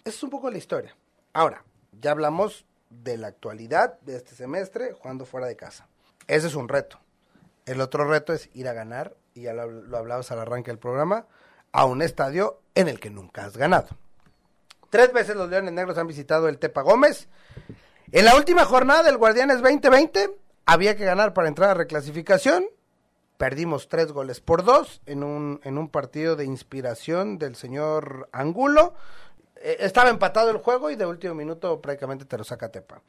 Esa 0.04 0.16
es 0.16 0.22
un 0.22 0.30
poco 0.30 0.48
la 0.48 0.59
historia. 0.59 0.96
Ahora, 1.33 1.64
ya 2.00 2.12
hablamos 2.12 2.66
de 2.88 3.16
la 3.16 3.26
actualidad 3.26 3.98
de 4.02 4.14
este 4.14 4.37
semestre 4.37 4.92
jugando 4.92 5.24
fuera 5.24 5.48
de 5.48 5.56
casa. 5.56 5.88
Ese 6.28 6.46
es 6.46 6.54
un 6.54 6.68
reto. 6.68 7.00
El 7.66 7.80
otro 7.80 8.04
reto 8.04 8.33
es 8.33 8.48
ir 8.54 8.68
a 8.68 8.72
ganar, 8.72 9.16
y 9.35 9.42
ya 9.42 9.54
lo, 9.54 9.68
lo 9.68 9.98
hablabas 9.98 10.30
al 10.30 10.38
arranque 10.38 10.70
del 10.70 10.78
programa, 10.78 11.26
a 11.72 11.85
un 11.85 12.00
estadio 12.00 12.61
en 12.76 12.87
el 12.87 13.00
que 13.00 13.11
nunca 13.11 13.44
has 13.44 13.56
ganado. 13.56 13.88
Tres 14.88 15.12
veces 15.12 15.35
los 15.35 15.50
Leones 15.50 15.72
Negros 15.72 15.98
han 15.98 16.06
visitado 16.06 16.48
el 16.48 16.59
Tepa 16.59 16.83
Gómez. 16.83 17.28
En 18.12 18.24
la 18.24 18.37
última 18.37 18.64
jornada 18.64 19.02
del 19.02 19.18
Guardianes 19.18 19.62
2020 19.62 20.30
había 20.66 20.96
que 20.96 21.04
ganar 21.04 21.35
para 21.35 21.48
entrar 21.48 21.70
a 21.70 21.74
reclasificación. 21.74 22.66
Perdimos 23.44 23.88
tres 23.88 24.12
goles 24.12 24.38
por 24.42 24.64
dos 24.64 25.00
en 25.07 25.22
un, 25.22 25.62
en 25.64 25.79
un 25.79 25.88
partido 25.88 26.37
de 26.37 26.44
inspiración 26.44 27.38
del 27.38 27.57
señor 27.57 28.29
Angulo. 28.33 28.92
Eh, 29.57 29.79
estaba 29.81 30.11
empatado 30.11 30.50
el 30.50 30.59
juego 30.59 30.90
y 30.90 30.96
de 30.96 31.07
último 31.07 31.35
minuto 31.35 31.81
prácticamente 31.81 32.26
te 32.26 32.37
lo 32.37 32.44
saca 32.44 32.70
Tepa. 32.70 33.00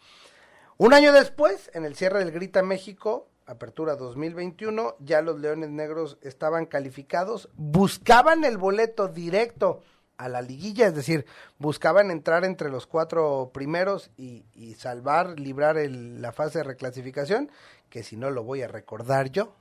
Un 0.77 0.93
año 0.93 1.11
después, 1.11 1.69
en 1.73 1.83
el 1.83 1.97
cierre 1.97 2.19
del 2.19 2.31
Grita 2.31 2.63
México, 2.63 3.27
apertura 3.45 3.97
2021, 3.97 4.95
ya 4.99 5.21
los 5.21 5.37
Leones 5.37 5.69
Negros 5.69 6.17
estaban 6.21 6.65
calificados, 6.65 7.49
buscaban 7.55 8.45
el 8.45 8.57
boleto 8.57 9.09
directo 9.09 9.81
a 10.15 10.29
la 10.29 10.41
liguilla, 10.41 10.87
es 10.87 10.95
decir, 10.95 11.25
buscaban 11.59 12.09
entrar 12.09 12.45
entre 12.45 12.69
los 12.69 12.87
cuatro 12.87 13.51
primeros 13.53 14.11
y, 14.15 14.45
y 14.53 14.75
salvar, 14.75 15.37
librar 15.41 15.77
el- 15.77 16.21
la 16.21 16.31
fase 16.31 16.59
de 16.59 16.63
reclasificación, 16.63 17.51
que 17.89 18.01
si 18.01 18.15
no 18.15 18.29
lo 18.29 18.43
voy 18.45 18.61
a 18.61 18.69
recordar 18.69 19.29
yo. 19.29 19.51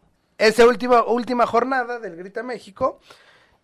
Esa 0.40 0.66
última, 0.66 1.04
última 1.04 1.46
jornada 1.46 1.98
del 1.98 2.16
Grita 2.16 2.42
México, 2.42 2.98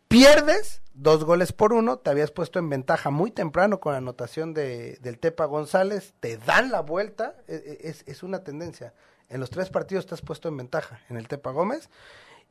pierdes 0.09 0.83
dos 0.93 1.25
goles 1.25 1.53
por 1.53 1.73
uno, 1.73 2.01
te 2.01 2.11
habías 2.11 2.31
puesto 2.31 2.59
en 2.59 2.69
ventaja 2.69 3.09
muy 3.09 3.31
temprano 3.31 3.81
con 3.81 3.93
la 3.93 3.99
anotación 3.99 4.53
de, 4.53 4.99
del 5.01 5.19
Tepa 5.19 5.47
González, 5.47 6.12
te 6.21 6.37
dan 6.37 6.71
la 6.71 6.81
vuelta, 6.81 7.35
e- 7.49 7.55
e- 7.83 7.89
es, 7.89 8.05
es 8.07 8.23
una 8.23 8.45
tendencia. 8.45 8.93
En 9.31 9.41
los 9.41 9.49
tres 9.49 9.71
partidos 9.71 10.12
has 10.12 10.21
puesto 10.21 10.51
en 10.51 10.59
ventaja 10.59 11.01
en 11.09 11.17
el 11.17 11.29
Tepa 11.29 11.51
Gómez 11.51 11.89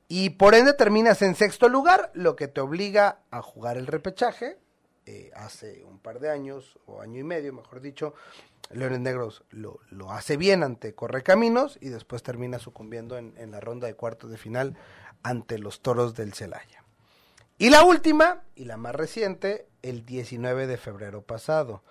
y 0.08 0.32
por 0.32 0.56
ende 0.56 0.74
terminas 0.74 1.22
en 1.22 1.36
sexto 1.36 1.70
lugar, 1.70 2.10
lo 2.16 2.36
que 2.36 2.48
te 2.48 2.62
obliga 2.62 3.20
a 3.30 3.44
jugar 3.44 3.78
el 3.78 3.86
repechaje. 3.86 4.58
Eh, 5.08 5.30
hace 5.36 5.84
un 5.84 6.00
par 6.00 6.20
de 6.20 6.32
años, 6.32 6.80
o 6.88 7.00
año 7.00 7.20
y 7.20 7.24
medio, 7.24 7.54
mejor 7.54 7.80
dicho, 7.80 8.16
Leones 8.72 9.00
Negros 9.00 9.44
lo, 9.50 9.80
lo 9.90 10.12
hace 10.12 10.38
bien 10.38 10.64
ante 10.64 10.96
Correcaminos 10.96 11.78
y 11.82 11.90
después 11.90 12.24
termina 12.24 12.60
sucumbiendo 12.60 13.18
en, 13.18 13.34
en 13.38 13.52
la 13.52 13.60
ronda 13.60 13.88
de 13.88 13.96
cuartos 13.96 14.32
de 14.32 14.38
final 14.38 14.76
ante 15.24 15.60
los 15.60 15.82
Toros 15.82 16.16
del 16.16 16.34
Celaya. 16.34 16.84
Y 17.58 17.70
la 17.70 17.84
última, 17.84 18.42
y 18.56 18.66
la 18.66 18.78
más 18.78 18.96
reciente, 18.96 19.68
el 19.82 20.06
19 20.06 20.68
de 20.68 20.78
febrero 20.78 21.22
pasado. 21.22 21.84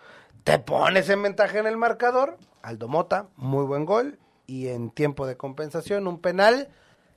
Te 0.42 0.58
pones 0.58 1.08
en 1.08 1.22
ventaja 1.22 1.58
en 1.58 1.66
el 1.66 1.78
marcador, 1.78 2.36
Aldo 2.60 2.88
Mota, 2.88 3.28
muy 3.36 3.64
buen 3.64 3.86
gol, 3.86 4.18
y 4.46 4.68
en 4.68 4.90
tiempo 4.90 5.26
de 5.26 5.36
compensación 5.36 6.06
un 6.06 6.20
penal 6.20 6.68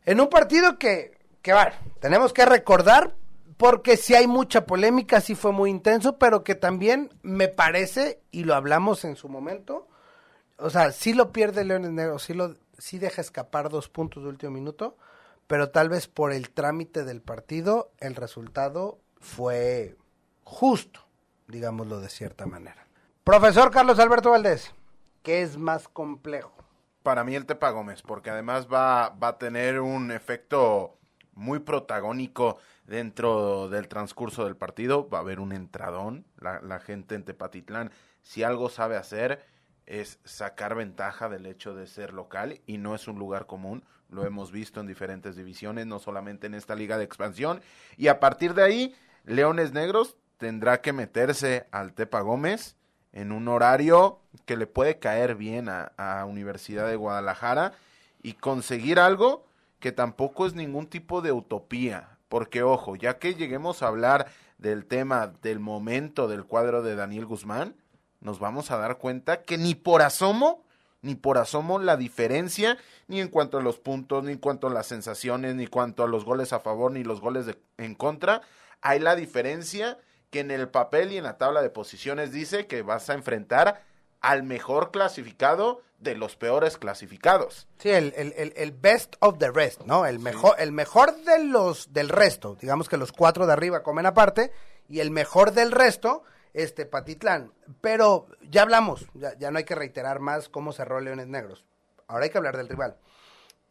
en 0.05 0.21
un 0.21 0.29
partido 0.29 0.79
que, 0.79 1.17
que 1.41 1.51
bueno, 1.51 1.73
tenemos 1.99 2.31
que 2.31 2.45
recordar 2.45 3.15
porque 3.57 3.97
si 3.97 4.13
hay 4.13 4.27
mucha 4.27 4.65
polémica, 4.65 5.19
sí 5.19 5.35
fue 5.35 5.51
muy 5.51 5.71
intenso, 5.71 6.17
pero 6.17 6.43
que 6.43 6.55
también 6.55 7.09
me 7.23 7.47
parece, 7.47 8.21
y 8.31 8.43
lo 8.43 8.53
hablamos 8.53 9.03
en 9.03 9.15
su 9.15 9.27
momento, 9.27 9.87
o 10.57 10.69
sea, 10.69 10.91
sí 10.91 11.13
lo 11.13 11.31
pierde 11.31 11.65
Leones 11.65 11.91
Negros, 11.91 12.23
sí, 12.23 12.33
lo, 12.33 12.55
sí 12.77 12.99
deja 12.99 13.21
escapar 13.21 13.69
dos 13.69 13.89
puntos 13.89 14.23
de 14.23 14.29
último 14.29 14.51
minuto, 14.51 14.95
pero 15.47 15.71
tal 15.71 15.89
vez 15.89 16.07
por 16.07 16.31
el 16.31 16.51
trámite 16.51 17.03
del 17.03 17.21
partido, 17.21 17.91
el 17.97 18.15
resultado 18.15 18.99
fue 19.19 19.97
justo, 20.43 21.01
digámoslo 21.47 21.99
de 21.99 22.09
cierta 22.09 22.45
manera. 22.45 22.87
Profesor 23.23 23.71
Carlos 23.71 23.99
Alberto 23.99 24.31
Valdés, 24.31 24.73
¿qué 25.23 25.41
es 25.41 25.57
más 25.57 25.87
complejo? 25.87 26.53
Para 27.01 27.23
mí 27.23 27.35
el 27.35 27.45
Tepa 27.45 27.71
Gómez, 27.71 28.01
porque 28.03 28.29
además 28.29 28.67
va, 28.71 29.09
va 29.09 29.29
a 29.29 29.37
tener 29.37 29.79
un 29.79 30.11
efecto 30.11 30.97
muy 31.37 31.59
protagónico 31.59 32.57
dentro 32.85 33.69
del 33.69 33.87
transcurso 33.87 34.45
del 34.45 34.57
partido. 34.57 35.07
Va 35.07 35.19
a 35.19 35.21
haber 35.21 35.39
un 35.39 35.53
entradón. 35.53 36.25
La, 36.39 36.59
la 36.61 36.79
gente 36.79 37.15
en 37.15 37.23
Tepatitlán, 37.23 37.91
si 38.21 38.43
algo 38.43 38.69
sabe 38.69 38.97
hacer, 38.97 39.45
es 39.85 40.19
sacar 40.25 40.75
ventaja 40.75 41.29
del 41.29 41.45
hecho 41.45 41.73
de 41.73 41.87
ser 41.87 42.13
local 42.13 42.59
y 42.65 42.77
no 42.77 42.93
es 42.93 43.07
un 43.07 43.17
lugar 43.17 43.45
común. 43.45 43.83
Lo 44.09 44.25
hemos 44.25 44.51
visto 44.51 44.79
en 44.79 44.87
diferentes 44.87 45.35
divisiones, 45.35 45.85
no 45.85 45.99
solamente 45.99 46.47
en 46.47 46.53
esta 46.53 46.75
liga 46.75 46.97
de 46.97 47.05
expansión. 47.05 47.61
Y 47.97 48.07
a 48.09 48.19
partir 48.19 48.53
de 48.53 48.63
ahí, 48.63 48.95
Leones 49.25 49.73
Negros 49.73 50.17
tendrá 50.37 50.81
que 50.81 50.93
meterse 50.93 51.67
al 51.71 51.93
Tepa 51.93 52.21
Gómez 52.21 52.75
en 53.11 53.31
un 53.31 53.47
horario 53.47 54.19
que 54.45 54.57
le 54.57 54.67
puede 54.67 54.99
caer 54.99 55.35
bien 55.35 55.69
a, 55.69 55.93
a 55.97 56.25
Universidad 56.25 56.87
de 56.87 56.95
Guadalajara 56.95 57.73
y 58.21 58.33
conseguir 58.33 58.99
algo 58.99 59.46
que 59.79 59.91
tampoco 59.91 60.45
es 60.45 60.53
ningún 60.53 60.87
tipo 60.87 61.21
de 61.21 61.31
utopía. 61.31 62.17
Porque, 62.29 62.63
ojo, 62.63 62.95
ya 62.95 63.19
que 63.19 63.35
lleguemos 63.35 63.81
a 63.81 63.87
hablar 63.87 64.27
del 64.57 64.85
tema 64.85 65.27
del 65.41 65.59
momento 65.59 66.27
del 66.27 66.45
cuadro 66.45 66.81
de 66.81 66.95
Daniel 66.95 67.25
Guzmán, 67.25 67.75
nos 68.19 68.39
vamos 68.39 68.71
a 68.71 68.77
dar 68.77 68.97
cuenta 68.97 69.43
que 69.43 69.57
ni 69.57 69.75
por 69.75 70.01
asomo, 70.01 70.65
ni 71.01 71.15
por 71.15 71.37
asomo 71.37 71.79
la 71.79 71.95
diferencia, 71.95 72.77
ni 73.07 73.21
en 73.21 73.29
cuanto 73.29 73.57
a 73.57 73.61
los 73.61 73.79
puntos, 73.79 74.23
ni 74.23 74.33
en 74.33 74.39
cuanto 74.39 74.67
a 74.67 74.71
las 74.71 74.87
sensaciones, 74.87 75.55
ni 75.55 75.63
en 75.63 75.69
cuanto 75.69 76.03
a 76.03 76.07
los 76.07 76.25
goles 76.25 76.51
a 76.51 76.59
favor, 76.59 76.91
ni 76.91 77.03
los 77.03 77.21
goles 77.21 77.45
de, 77.45 77.57
en 77.77 77.95
contra, 77.95 78.41
hay 78.81 78.99
la 78.99 79.15
diferencia 79.15 79.97
que 80.29 80.39
en 80.41 80.51
el 80.51 80.67
papel 80.69 81.11
y 81.11 81.17
en 81.17 81.23
la 81.23 81.37
tabla 81.37 81.61
de 81.61 81.69
posiciones 81.69 82.31
dice 82.31 82.67
que 82.67 82.81
vas 82.81 83.09
a 83.09 83.13
enfrentar 83.13 83.83
al 84.19 84.43
mejor 84.43 84.91
clasificado 84.91 85.81
de 85.99 86.15
los 86.15 86.35
peores 86.35 86.77
clasificados. 86.77 87.67
Sí, 87.79 87.89
el, 87.89 88.13
el, 88.15 88.53
el, 88.55 88.71
best 88.71 89.15
of 89.19 89.37
the 89.39 89.51
rest, 89.51 89.81
¿no? 89.83 90.05
El 90.05 90.19
mejor, 90.19 90.55
el 90.59 90.71
mejor 90.71 91.15
de 91.23 91.43
los 91.43 91.91
del 91.93 92.09
resto. 92.09 92.55
Digamos 92.59 92.87
que 92.87 92.97
los 92.97 93.11
cuatro 93.11 93.47
de 93.47 93.53
arriba 93.53 93.83
comen 93.83 94.05
aparte 94.05 94.51
y 94.87 94.99
el 94.99 95.11
mejor 95.11 95.53
del 95.53 95.71
resto, 95.71 96.23
este 96.53 96.85
Patitlán. 96.85 97.51
Pero 97.81 98.27
ya 98.49 98.61
hablamos, 98.61 99.07
ya, 99.15 99.37
ya 99.37 99.49
no 99.51 99.57
hay 99.57 99.63
que 99.63 99.75
reiterar 99.75 100.19
más 100.19 100.49
cómo 100.49 100.71
cerró 100.71 100.99
Leones 100.99 101.27
Negros. 101.27 101.65
Ahora 102.07 102.25
hay 102.25 102.29
que 102.29 102.37
hablar 102.37 102.57
del 102.57 102.69
rival. 102.69 102.97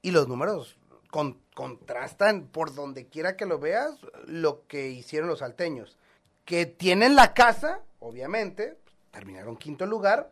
Y 0.03 0.11
los 0.11 0.29
números 0.29 0.77
con, 1.11 1.41
contrastan 1.55 2.49
por 2.49 2.75
donde 2.75 3.07
quiera 3.07 3.37
que 3.37 3.47
lo 3.47 3.59
veas 3.59 3.99
lo 4.27 4.67
que 4.67 4.89
hicieron 4.89 5.29
los 5.29 5.39
salteños. 5.39 5.97
Que 6.45 6.67
tienen 6.67 7.17
la 7.17 7.35
casa, 7.35 7.81
obviamente, 7.99 8.77
terminaron 9.11 9.57
quinto 9.57 9.87
lugar, 9.87 10.31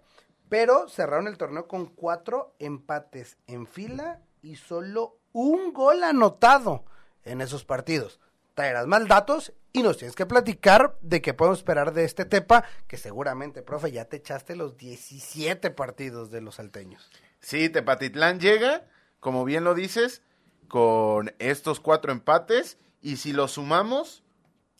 pero 0.49 0.89
cerraron 0.89 1.27
el 1.27 1.39
torneo 1.39 1.69
con 1.69 1.87
cuatro 1.87 2.55
empates 2.59 3.37
en 3.47 3.67
fila 3.67 4.21
y 4.43 4.57
solo 4.57 5.19
un 5.33 5.73
gol 5.73 6.03
anotado 6.05 6.85
en 7.25 7.41
esos 7.41 7.65
partidos. 7.65 8.21
Traerás 8.55 8.87
más 8.87 9.09
datos 9.09 9.53
y 9.73 9.83
nos 9.83 9.99
tienes 9.99 10.15
que 10.15 10.27
platicar 10.27 10.97
de 11.01 11.21
qué 11.21 11.35
podemos 11.35 11.59
esperar 11.59 11.93
de 11.93 12.05
este 12.05 12.25
Tepa, 12.25 12.65
que 12.87 12.97
seguramente, 12.97 13.63
profe, 13.63 13.91
ya 13.91 14.05
te 14.05 14.19
echaste 14.19 14.55
los 14.55 14.77
17 14.77 15.71
partidos 15.73 16.31
de 16.31 16.41
los 16.41 16.57
salteños. 16.57 17.11
Sí, 17.41 17.69
Tepatitlán 17.69 18.39
llega, 18.39 18.85
como 19.19 19.45
bien 19.45 19.65
lo 19.65 19.75
dices, 19.75 20.23
con 20.69 21.35
estos 21.41 21.81
cuatro 21.81 22.13
empates 22.13 22.79
y 23.03 23.17
si 23.17 23.33
lo 23.33 23.49
sumamos, 23.49 24.23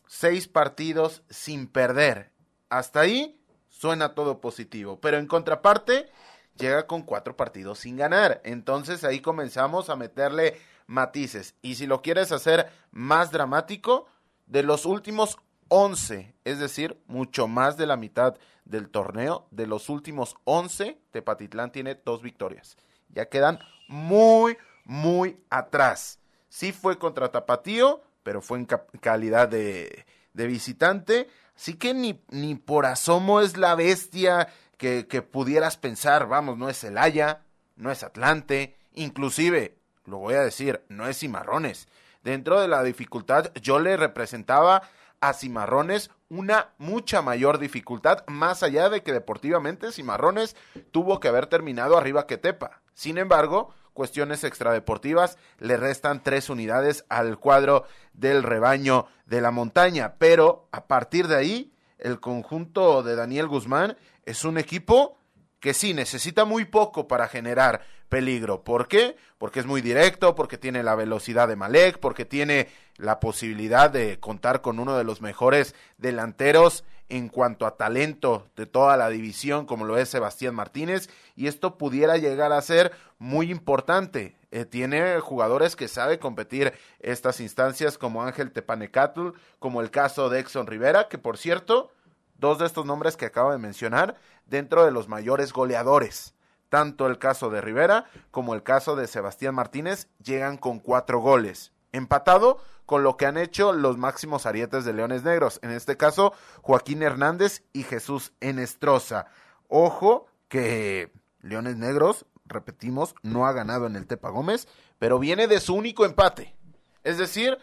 seis 0.07 0.47
partidos 0.47 1.23
sin 1.29 1.67
perder. 1.67 2.31
Hasta 2.69 3.01
ahí 3.01 3.37
suena 3.77 4.13
todo 4.15 4.39
positivo. 4.39 4.99
Pero 5.01 5.17
en 5.17 5.27
contraparte, 5.27 6.09
llega 6.57 6.87
con 6.87 7.03
cuatro 7.03 7.35
partidos 7.35 7.79
sin 7.79 7.97
ganar. 7.97 8.41
Entonces 8.43 9.03
ahí 9.03 9.19
comenzamos 9.19 9.89
a 9.89 9.95
meterle 9.95 10.57
matices. 10.87 11.55
Y 11.61 11.75
si 11.75 11.85
lo 11.85 12.01
quieres 12.01 12.31
hacer 12.31 12.71
más 12.91 13.31
dramático, 13.31 14.07
de 14.45 14.63
los 14.63 14.85
últimos 14.85 15.37
11, 15.69 16.35
es 16.43 16.59
decir, 16.59 17.01
mucho 17.07 17.47
más 17.47 17.77
de 17.77 17.87
la 17.87 17.97
mitad 17.97 18.35
del 18.63 18.89
torneo, 18.89 19.47
de 19.51 19.67
los 19.67 19.89
últimos 19.89 20.35
11, 20.43 20.99
Tepatitlán 21.11 21.71
tiene 21.71 21.95
dos 21.95 22.21
victorias. 22.21 22.77
Ya 23.09 23.27
quedan 23.27 23.59
muy, 23.87 24.57
muy 24.85 25.37
atrás. 25.49 26.19
Sí 26.49 26.71
fue 26.71 26.97
contra 26.97 27.31
Tapatío, 27.31 28.01
pero 28.23 28.41
fue 28.41 28.59
en 28.59 28.65
calidad 28.65 29.49
de, 29.49 30.05
de 30.33 30.47
visitante. 30.47 31.27
Así 31.55 31.75
que 31.75 31.93
ni, 31.93 32.21
ni 32.29 32.55
por 32.55 32.85
asomo 32.85 33.41
es 33.41 33.57
la 33.57 33.75
bestia 33.75 34.49
que, 34.77 35.07
que 35.07 35.21
pudieras 35.21 35.77
pensar, 35.77 36.27
vamos, 36.27 36.57
no 36.57 36.69
es 36.69 36.79
Celaya, 36.79 37.41
no 37.75 37.91
es 37.91 38.03
Atlante, 38.03 38.75
inclusive, 38.93 39.77
lo 40.05 40.17
voy 40.17 40.35
a 40.35 40.41
decir, 40.41 40.83
no 40.89 41.07
es 41.07 41.19
Cimarrones. 41.19 41.87
Dentro 42.23 42.59
de 42.59 42.67
la 42.67 42.83
dificultad 42.83 43.51
yo 43.61 43.79
le 43.79 43.97
representaba 43.97 44.83
a 45.21 45.33
Cimarrones 45.33 46.11
una 46.29 46.73
mucha 46.77 47.21
mayor 47.21 47.57
dificultad, 47.59 48.25
más 48.27 48.63
allá 48.63 48.89
de 48.89 49.03
que 49.03 49.13
deportivamente 49.13 49.91
Cimarrones 49.91 50.55
tuvo 50.91 51.19
que 51.19 51.27
haber 51.27 51.47
terminado 51.47 51.97
arriba 51.97 52.27
que 52.27 52.37
Tepa. 52.37 52.81
Sin 52.93 53.17
embargo, 53.17 53.73
cuestiones 53.95 54.43
extradeportivas, 54.43 55.39
le 55.57 55.77
restan 55.77 56.21
tres 56.21 56.51
unidades 56.51 57.05
al 57.09 57.39
cuadro 57.39 57.85
del 58.13 58.43
rebaño 58.43 59.07
de 59.25 59.41
la 59.41 59.49
montaña. 59.49 60.15
Pero 60.19 60.67
a 60.71 60.85
partir 60.85 61.27
de 61.27 61.37
ahí, 61.37 61.73
el 61.97 62.19
conjunto 62.19 63.01
de 63.01 63.15
Daniel 63.15 63.47
Guzmán 63.47 63.97
es 64.25 64.43
un 64.43 64.59
equipo 64.59 65.17
que 65.59 65.73
sí 65.73 65.93
necesita 65.95 66.45
muy 66.45 66.65
poco 66.65 67.07
para 67.07 67.27
generar 67.27 67.81
peligro. 68.09 68.63
¿Por 68.63 68.87
qué? 68.87 69.15
Porque 69.37 69.61
es 69.61 69.65
muy 69.65 69.81
directo, 69.81 70.35
porque 70.35 70.57
tiene 70.57 70.83
la 70.83 70.95
velocidad 70.95 71.47
de 71.47 71.55
Malek, 71.55 71.99
porque 71.99 72.25
tiene 72.25 72.67
la 72.97 73.19
posibilidad 73.19 73.89
de 73.89 74.19
contar 74.19 74.61
con 74.61 74.77
uno 74.77 74.97
de 74.97 75.05
los 75.05 75.21
mejores 75.21 75.73
delanteros 75.97 76.83
en 77.09 77.29
cuanto 77.29 77.65
a 77.65 77.77
talento 77.77 78.47
de 78.55 78.65
toda 78.65 78.97
la 78.97 79.09
división, 79.09 79.65
como 79.65 79.85
lo 79.85 79.97
es 79.97 80.09
Sebastián 80.09 80.55
Martínez, 80.55 81.09
y 81.35 81.47
esto 81.47 81.77
pudiera 81.77 82.17
llegar 82.17 82.51
a 82.51 82.61
ser 82.61 82.91
muy 83.19 83.51
importante. 83.51 84.35
Eh, 84.51 84.65
tiene 84.65 85.19
jugadores 85.19 85.75
que 85.75 85.87
sabe 85.87 86.19
competir 86.19 86.73
estas 86.99 87.39
instancias, 87.39 87.97
como 87.97 88.23
Ángel 88.23 88.51
Tepanecatl, 88.51 89.29
como 89.59 89.81
el 89.81 89.91
caso 89.91 90.29
de 90.29 90.39
Exxon 90.39 90.67
Rivera, 90.67 91.07
que 91.07 91.17
por 91.17 91.37
cierto, 91.37 91.91
dos 92.37 92.59
de 92.59 92.65
estos 92.65 92.85
nombres 92.85 93.17
que 93.17 93.25
acabo 93.25 93.51
de 93.51 93.57
mencionar, 93.57 94.15
dentro 94.45 94.85
de 94.85 94.91
los 94.91 95.07
mayores 95.07 95.53
goleadores. 95.53 96.33
Tanto 96.69 97.07
el 97.07 97.19
caso 97.19 97.49
de 97.49 97.61
Rivera 97.61 98.05
como 98.31 98.55
el 98.55 98.63
caso 98.63 98.95
de 98.95 99.07
Sebastián 99.07 99.55
Martínez 99.55 100.07
llegan 100.23 100.57
con 100.57 100.79
cuatro 100.79 101.19
goles. 101.19 101.71
Empatado 101.95 102.59
con 102.85 103.03
lo 103.03 103.17
que 103.17 103.25
han 103.25 103.37
hecho 103.37 103.71
los 103.73 103.97
máximos 103.97 104.45
arietes 104.45 104.85
de 104.85 104.93
Leones 104.93 105.23
Negros, 105.23 105.59
en 105.63 105.71
este 105.71 105.97
caso 105.97 106.33
Joaquín 106.61 107.01
Hernández 107.01 107.63
y 107.73 107.83
Jesús 107.83 108.33
Enestrosa. 108.41 109.27
Ojo 109.69 110.27
que 110.49 111.11
Leones 111.41 111.77
Negros, 111.77 112.25
repetimos, 112.45 113.15
no 113.23 113.47
ha 113.47 113.53
ganado 113.53 113.87
en 113.87 113.95
el 113.95 114.07
Tepa 114.07 114.29
Gómez, 114.29 114.67
pero 114.99 115.19
viene 115.19 115.47
de 115.47 115.59
su 115.59 115.73
único 115.73 116.05
empate. 116.05 116.55
Es 117.03 117.17
decir, 117.17 117.57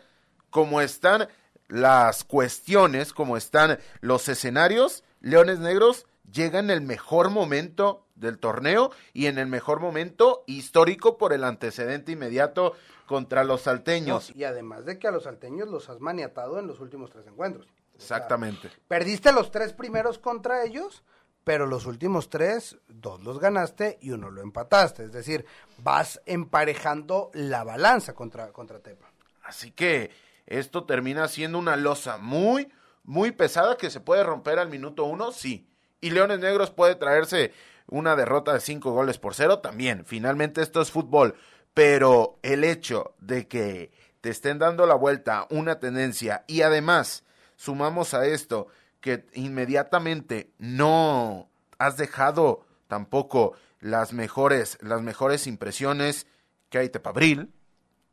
como 0.50 0.80
están 0.80 1.28
las 1.68 2.24
cuestiones, 2.24 3.12
como 3.12 3.36
están 3.36 3.78
los 4.00 4.28
escenarios, 4.28 5.04
Leones 5.20 5.58
Negros 5.58 6.06
llega 6.32 6.58
en 6.58 6.70
el 6.70 6.80
mejor 6.80 7.30
momento 7.30 8.06
del 8.22 8.38
torneo 8.38 8.90
y 9.12 9.26
en 9.26 9.38
el 9.38 9.46
mejor 9.46 9.80
momento 9.80 10.44
histórico 10.46 11.18
por 11.18 11.34
el 11.34 11.44
antecedente 11.44 12.12
inmediato 12.12 12.74
contra 13.06 13.44
los 13.44 13.62
salteños. 13.62 14.32
y 14.34 14.44
además 14.44 14.86
de 14.86 14.98
que 14.98 15.08
a 15.08 15.10
los 15.10 15.24
salteños 15.24 15.68
los 15.68 15.90
has 15.90 16.00
maniatado 16.00 16.58
en 16.58 16.66
los 16.66 16.80
últimos 16.80 17.10
tres 17.10 17.26
encuentros. 17.26 17.66
Exactamente. 17.94 18.70
perdiste 18.88 19.32
los 19.32 19.50
tres 19.50 19.74
primeros 19.74 20.18
contra 20.18 20.64
ellos, 20.64 21.04
pero 21.44 21.66
los 21.66 21.86
últimos 21.86 22.30
tres, 22.30 22.78
dos 22.88 23.22
los 23.22 23.38
ganaste 23.38 23.98
y 24.00 24.12
uno 24.12 24.30
lo 24.30 24.40
empataste. 24.40 25.04
Es 25.04 25.12
decir, 25.12 25.44
vas 25.78 26.20
emparejando 26.24 27.30
la 27.34 27.64
balanza 27.64 28.14
contra, 28.14 28.52
contra 28.52 28.78
Tepa. 28.78 29.12
Así 29.42 29.72
que 29.72 30.10
esto 30.46 30.84
termina 30.84 31.28
siendo 31.28 31.58
una 31.58 31.76
losa 31.76 32.16
muy, 32.16 32.72
muy 33.04 33.32
pesada 33.32 33.76
que 33.76 33.90
se 33.90 34.00
puede 34.00 34.24
romper 34.24 34.58
al 34.58 34.68
minuto 34.68 35.04
uno, 35.04 35.32
sí. 35.32 35.68
Y 36.00 36.10
Leones 36.10 36.40
Negros 36.40 36.70
puede 36.70 36.94
traerse 36.94 37.52
una 37.92 38.16
derrota 38.16 38.54
de 38.54 38.60
cinco 38.60 38.92
goles 38.92 39.18
por 39.18 39.34
cero 39.34 39.58
también. 39.58 40.04
Finalmente 40.06 40.62
esto 40.62 40.80
es 40.80 40.90
fútbol. 40.90 41.36
Pero 41.74 42.38
el 42.42 42.64
hecho 42.64 43.14
de 43.18 43.46
que 43.46 43.92
te 44.20 44.30
estén 44.30 44.58
dando 44.58 44.86
la 44.86 44.94
vuelta 44.94 45.46
una 45.50 45.78
tendencia 45.78 46.44
y 46.46 46.62
además 46.62 47.24
sumamos 47.56 48.14
a 48.14 48.26
esto 48.26 48.68
que 49.00 49.26
inmediatamente 49.34 50.52
no 50.58 51.50
has 51.78 51.96
dejado 51.96 52.64
tampoco 52.88 53.54
las 53.80 54.12
mejores, 54.12 54.78
las 54.80 55.02
mejores 55.02 55.46
impresiones 55.46 56.26
que 56.70 56.78
hay 56.78 56.88
Tepabril, 56.88 57.52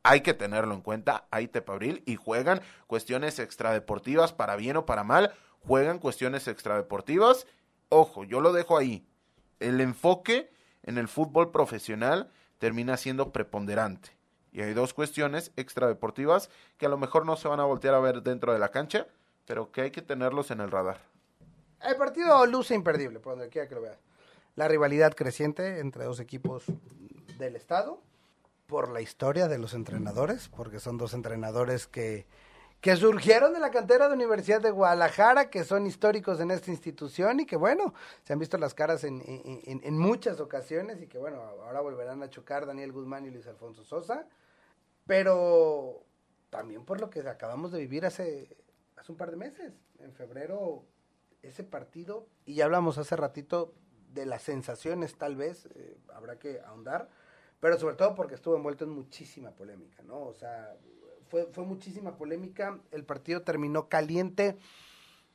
hay 0.03 0.21
que 0.21 0.33
tenerlo 0.33 0.73
en 0.73 0.81
cuenta, 0.81 1.27
hay 1.31 1.47
Tepabril 1.47 2.03
y 2.05 2.15
juegan 2.15 2.61
cuestiones 2.87 3.39
extradeportivas 3.39 4.33
para 4.33 4.55
bien 4.55 4.77
o 4.77 4.85
para 4.85 5.03
mal, 5.03 5.33
juegan 5.59 5.99
cuestiones 5.99 6.47
extradeportivas. 6.47 7.45
Ojo, 7.89 8.23
yo 8.23 8.41
lo 8.41 8.51
dejo 8.51 8.77
ahí. 8.77 9.05
El 9.59 9.81
enfoque 9.81 10.51
en 10.83 10.97
el 10.97 11.07
fútbol 11.07 11.51
profesional 11.51 12.31
termina 12.57 12.97
siendo 12.97 13.31
preponderante. 13.31 14.11
Y 14.51 14.61
hay 14.61 14.73
dos 14.73 14.93
cuestiones 14.93 15.51
extradeportivas 15.55 16.49
que 16.77 16.85
a 16.85 16.89
lo 16.89 16.97
mejor 16.97 17.25
no 17.25 17.35
se 17.35 17.47
van 17.47 17.59
a 17.59 17.65
voltear 17.65 17.93
a 17.93 17.99
ver 17.99 18.23
dentro 18.23 18.53
de 18.53 18.59
la 18.59 18.69
cancha, 18.69 19.07
pero 19.45 19.71
que 19.71 19.81
hay 19.81 19.91
que 19.91 20.01
tenerlos 20.01 20.51
en 20.51 20.61
el 20.61 20.71
radar. 20.71 20.99
El 21.81 21.95
partido 21.95 22.45
luce 22.45 22.75
imperdible, 22.75 23.19
por 23.19 23.33
donde 23.33 23.49
quiera 23.49 23.67
que 23.67 23.75
lo 23.75 23.81
veas. 23.81 23.97
la 24.55 24.67
rivalidad 24.67 25.13
creciente 25.13 25.79
entre 25.79 26.03
dos 26.03 26.19
equipos 26.19 26.65
del 27.37 27.55
estado, 27.55 28.01
por 28.67 28.89
la 28.89 29.01
historia 29.01 29.47
de 29.47 29.57
los 29.57 29.73
entrenadores, 29.73 30.49
porque 30.49 30.79
son 30.79 30.97
dos 30.97 31.13
entrenadores 31.13 31.87
que, 31.87 32.27
que 32.81 32.95
surgieron 32.95 33.53
de 33.53 33.59
la 33.59 33.71
cantera 33.71 34.07
de 34.07 34.13
Universidad 34.13 34.61
de 34.61 34.71
Guadalajara, 34.71 35.49
que 35.49 35.63
son 35.63 35.85
históricos 35.85 36.39
en 36.39 36.51
esta 36.51 36.71
institución 36.71 37.41
y 37.41 37.45
que 37.45 37.57
bueno, 37.57 37.93
se 38.23 38.33
han 38.33 38.39
visto 38.39 38.57
las 38.57 38.73
caras 38.73 39.03
en, 39.03 39.21
en, 39.25 39.97
muchas 39.97 40.39
ocasiones 40.39 41.01
y 41.01 41.07
que 41.07 41.17
bueno, 41.17 41.41
ahora 41.41 41.81
volverán 41.81 42.23
a 42.23 42.29
chocar 42.29 42.65
Daniel 42.65 42.93
Guzmán 42.93 43.25
y 43.25 43.31
Luis 43.31 43.47
Alfonso 43.47 43.83
Sosa, 43.83 44.27
pero 45.05 46.05
también 46.49 46.85
por 46.85 47.01
lo 47.01 47.09
que 47.09 47.19
acabamos 47.19 47.71
de 47.73 47.79
vivir 47.79 48.05
hace, 48.05 48.55
hace 48.95 49.11
un 49.11 49.17
par 49.17 49.31
de 49.31 49.37
meses, 49.37 49.73
en 49.99 50.13
febrero, 50.13 50.85
ese 51.41 51.65
partido, 51.65 52.27
y 52.45 52.55
ya 52.55 52.65
hablamos 52.65 52.97
hace 52.97 53.15
ratito 53.17 53.73
de 54.13 54.25
las 54.25 54.41
sensaciones 54.41 55.17
tal 55.17 55.35
vez, 55.35 55.67
eh, 55.75 55.97
habrá 56.13 56.39
que 56.39 56.61
ahondar, 56.61 57.09
pero 57.59 57.77
sobre 57.77 57.95
todo 57.95 58.15
porque 58.15 58.35
estuvo 58.35 58.55
envuelto 58.55 58.85
en 58.85 58.91
muchísima 58.91 59.51
polémica, 59.51 60.01
¿no? 60.03 60.21
O 60.21 60.33
sea, 60.33 60.75
fue, 61.29 61.63
muchísima 61.63 62.17
polémica, 62.17 62.79
el 62.91 63.05
partido 63.05 63.43
terminó 63.43 63.87
caliente, 63.87 64.57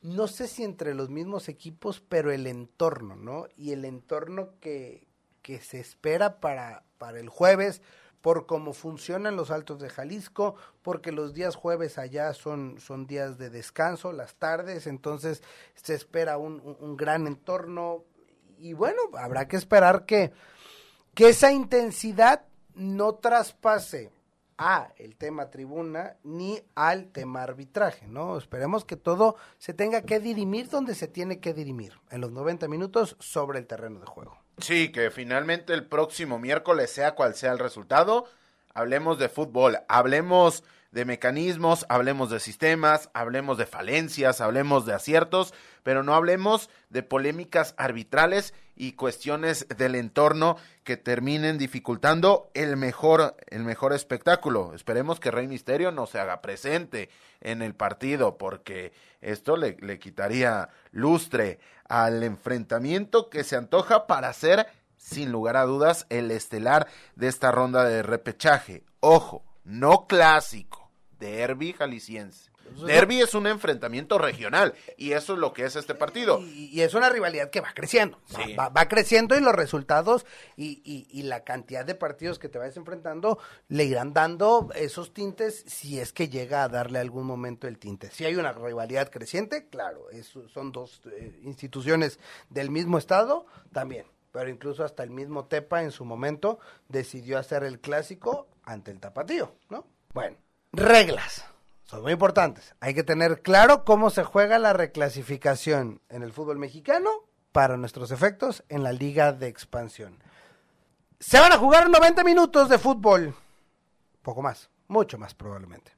no 0.01 0.27
sé 0.27 0.47
si 0.47 0.63
entre 0.63 0.93
los 0.93 1.09
mismos 1.09 1.49
equipos, 1.49 2.01
pero 2.07 2.31
el 2.31 2.45
entorno, 2.47 3.15
¿no? 3.15 3.47
Y 3.55 3.71
el 3.71 3.85
entorno 3.85 4.49
que, 4.59 5.07
que 5.41 5.59
se 5.59 5.79
espera 5.79 6.39
para, 6.39 6.83
para 6.97 7.19
el 7.19 7.29
jueves, 7.29 7.81
por 8.21 8.45
cómo 8.45 8.73
funcionan 8.73 9.35
los 9.35 9.51
altos 9.51 9.79
de 9.79 9.89
Jalisco, 9.89 10.55
porque 10.81 11.11
los 11.11 11.33
días 11.33 11.55
jueves 11.55 11.97
allá 11.97 12.33
son, 12.33 12.77
días 13.07 13.37
de 13.37 13.49
descanso, 13.49 14.11
las 14.11 14.35
tardes, 14.35 14.87
entonces 14.87 15.43
se 15.75 15.93
espera 15.93 16.37
un, 16.37 16.97
gran 16.97 17.27
entorno 17.27 18.03
y 18.57 18.73
bueno, 18.73 19.01
habrá 19.17 19.47
que 19.47 19.57
esperar 19.57 20.05
que 20.05 20.31
esa 21.17 21.51
intensidad 21.51 22.45
no 22.73 23.15
traspase 23.15 24.11
a 24.57 24.89
el 24.97 25.15
tema 25.15 25.49
tribuna 25.49 26.15
ni 26.23 26.61
al 26.75 27.07
tema 27.11 27.43
arbitraje, 27.43 28.07
¿no? 28.07 28.37
Esperemos 28.37 28.85
que 28.85 28.95
todo 28.95 29.35
se 29.57 29.73
tenga 29.73 30.01
que 30.03 30.19
dirimir 30.19 30.69
donde 30.69 30.95
se 30.95 31.07
tiene 31.07 31.39
que 31.39 31.53
dirimir, 31.53 31.99
en 32.09 32.21
los 32.21 32.31
90 32.31 32.67
minutos 32.67 33.15
sobre 33.19 33.59
el 33.59 33.67
terreno 33.67 33.99
de 33.99 34.05
juego. 34.05 34.37
Sí, 34.57 34.91
que 34.91 35.11
finalmente 35.11 35.73
el 35.73 35.85
próximo 35.85 36.39
miércoles, 36.39 36.91
sea 36.91 37.15
cual 37.15 37.35
sea 37.35 37.51
el 37.51 37.59
resultado, 37.59 38.25
hablemos 38.73 39.19
de 39.19 39.29
fútbol, 39.29 39.79
hablemos 39.89 40.63
de 40.91 41.03
mecanismos, 41.03 41.85
hablemos 41.89 42.29
de 42.29 42.39
sistemas, 42.39 43.09
hablemos 43.13 43.57
de 43.57 43.65
falencias, 43.65 44.39
hablemos 44.39 44.85
de 44.85 44.93
aciertos, 44.93 45.53
pero 45.83 46.03
no 46.03 46.15
hablemos 46.15 46.69
de 46.89 47.03
polémicas 47.03 47.75
arbitrales 47.77 48.53
y 48.75 48.93
cuestiones 48.93 49.67
del 49.77 49.95
entorno 49.95 50.57
que 50.83 50.97
terminen 50.97 51.57
dificultando 51.57 52.49
el 52.53 52.77
mejor, 52.77 53.35
el 53.47 53.63
mejor 53.63 53.93
espectáculo. 53.93 54.73
Esperemos 54.73 55.19
que 55.19 55.31
Rey 55.31 55.47
Misterio 55.47 55.91
no 55.91 56.05
se 56.05 56.19
haga 56.19 56.41
presente 56.41 57.09
en 57.41 57.61
el 57.61 57.73
partido, 57.73 58.37
porque 58.37 58.93
esto 59.21 59.57
le, 59.57 59.77
le 59.79 59.99
quitaría 59.99 60.69
lustre 60.91 61.59
al 61.87 62.23
enfrentamiento 62.23 63.29
que 63.29 63.43
se 63.43 63.55
antoja 63.55 64.07
para 64.07 64.31
ser, 64.33 64.67
sin 64.97 65.31
lugar 65.31 65.57
a 65.57 65.63
dudas, 65.65 66.05
el 66.09 66.31
estelar 66.31 66.87
de 67.15 67.27
esta 67.27 67.51
ronda 67.51 67.83
de 67.85 68.03
repechaje. 68.03 68.83
Ojo, 68.99 69.43
no 69.63 70.07
clásico, 70.07 70.91
derby 71.19 71.73
jalisciense. 71.73 72.54
Derby 72.85 73.21
es 73.21 73.33
un 73.33 73.47
enfrentamiento 73.47 74.17
regional 74.17 74.73
y 74.97 75.11
eso 75.13 75.33
es 75.33 75.39
lo 75.39 75.53
que 75.53 75.65
es 75.65 75.75
este 75.75 75.95
partido. 75.95 76.39
Y, 76.39 76.65
y 76.73 76.81
es 76.81 76.93
una 76.93 77.09
rivalidad 77.09 77.49
que 77.49 77.61
va 77.61 77.73
creciendo, 77.73 78.19
va- 78.57 78.63
va, 78.65 78.69
va 78.69 78.87
creciendo 78.87 79.37
y 79.37 79.41
los 79.41 79.53
resultados 79.55 80.25
y, 80.57 80.81
y- 80.83 81.07
y 81.11 81.23
la 81.23 81.43
cantidad 81.43 81.85
de 81.85 81.95
partidos 81.95 82.39
que 82.39 82.49
te 82.49 82.57
vayas 82.57 82.77
enfrentando 82.77 83.39
le 83.67 83.85
irán 83.85 84.13
dando 84.13 84.69
esos 84.75 85.13
tintes 85.13 85.63
si 85.67 85.99
es 85.99 86.11
que 86.13 86.29
llega 86.29 86.63
a 86.63 86.69
darle 86.69 86.99
algún 86.99 87.25
momento 87.25 87.67
el 87.67 87.77
tinte. 87.77 88.09
Si 88.11 88.25
hay 88.25 88.35
una 88.35 88.51
rivalidad 88.51 89.09
creciente, 89.09 89.67
claro, 89.69 90.09
es- 90.09 90.33
son 90.53 90.71
dos 90.71 91.01
eh, 91.11 91.39
instituciones 91.43 92.19
del 92.49 92.69
mismo 92.71 92.97
estado 92.97 93.45
también, 93.71 94.05
pero 94.31 94.49
incluso 94.49 94.83
hasta 94.83 95.03
el 95.03 95.11
mismo 95.11 95.45
Tepa 95.45 95.83
en 95.83 95.91
su 95.91 96.03
momento 96.05 96.59
decidió 96.89 97.37
hacer 97.37 97.63
el 97.63 97.79
clásico 97.79 98.47
ante 98.63 98.91
el 98.91 98.99
tapatío, 98.99 99.55
¿no? 99.69 99.85
Bueno, 100.13 100.37
reglas. 100.73 101.45
Son 101.85 102.01
muy 102.01 102.13
importantes. 102.13 102.75
Hay 102.79 102.95
que 102.95 103.03
tener 103.03 103.41
claro 103.41 103.85
cómo 103.85 104.09
se 104.09 104.23
juega 104.23 104.57
la 104.57 104.73
reclasificación 104.73 106.01
en 106.09 106.23
el 106.23 106.33
fútbol 106.33 106.57
mexicano 106.57 107.09
para 107.51 107.77
nuestros 107.77 108.11
efectos 108.11 108.63
en 108.69 108.83
la 108.83 108.91
liga 108.91 109.31
de 109.33 109.47
expansión. 109.47 110.17
Se 111.19 111.39
van 111.39 111.51
a 111.51 111.57
jugar 111.57 111.89
90 111.89 112.23
minutos 112.23 112.69
de 112.69 112.79
fútbol. 112.79 113.35
Poco 114.23 114.41
más, 114.41 114.69
mucho 114.87 115.19
más 115.19 115.35
probablemente. 115.35 115.91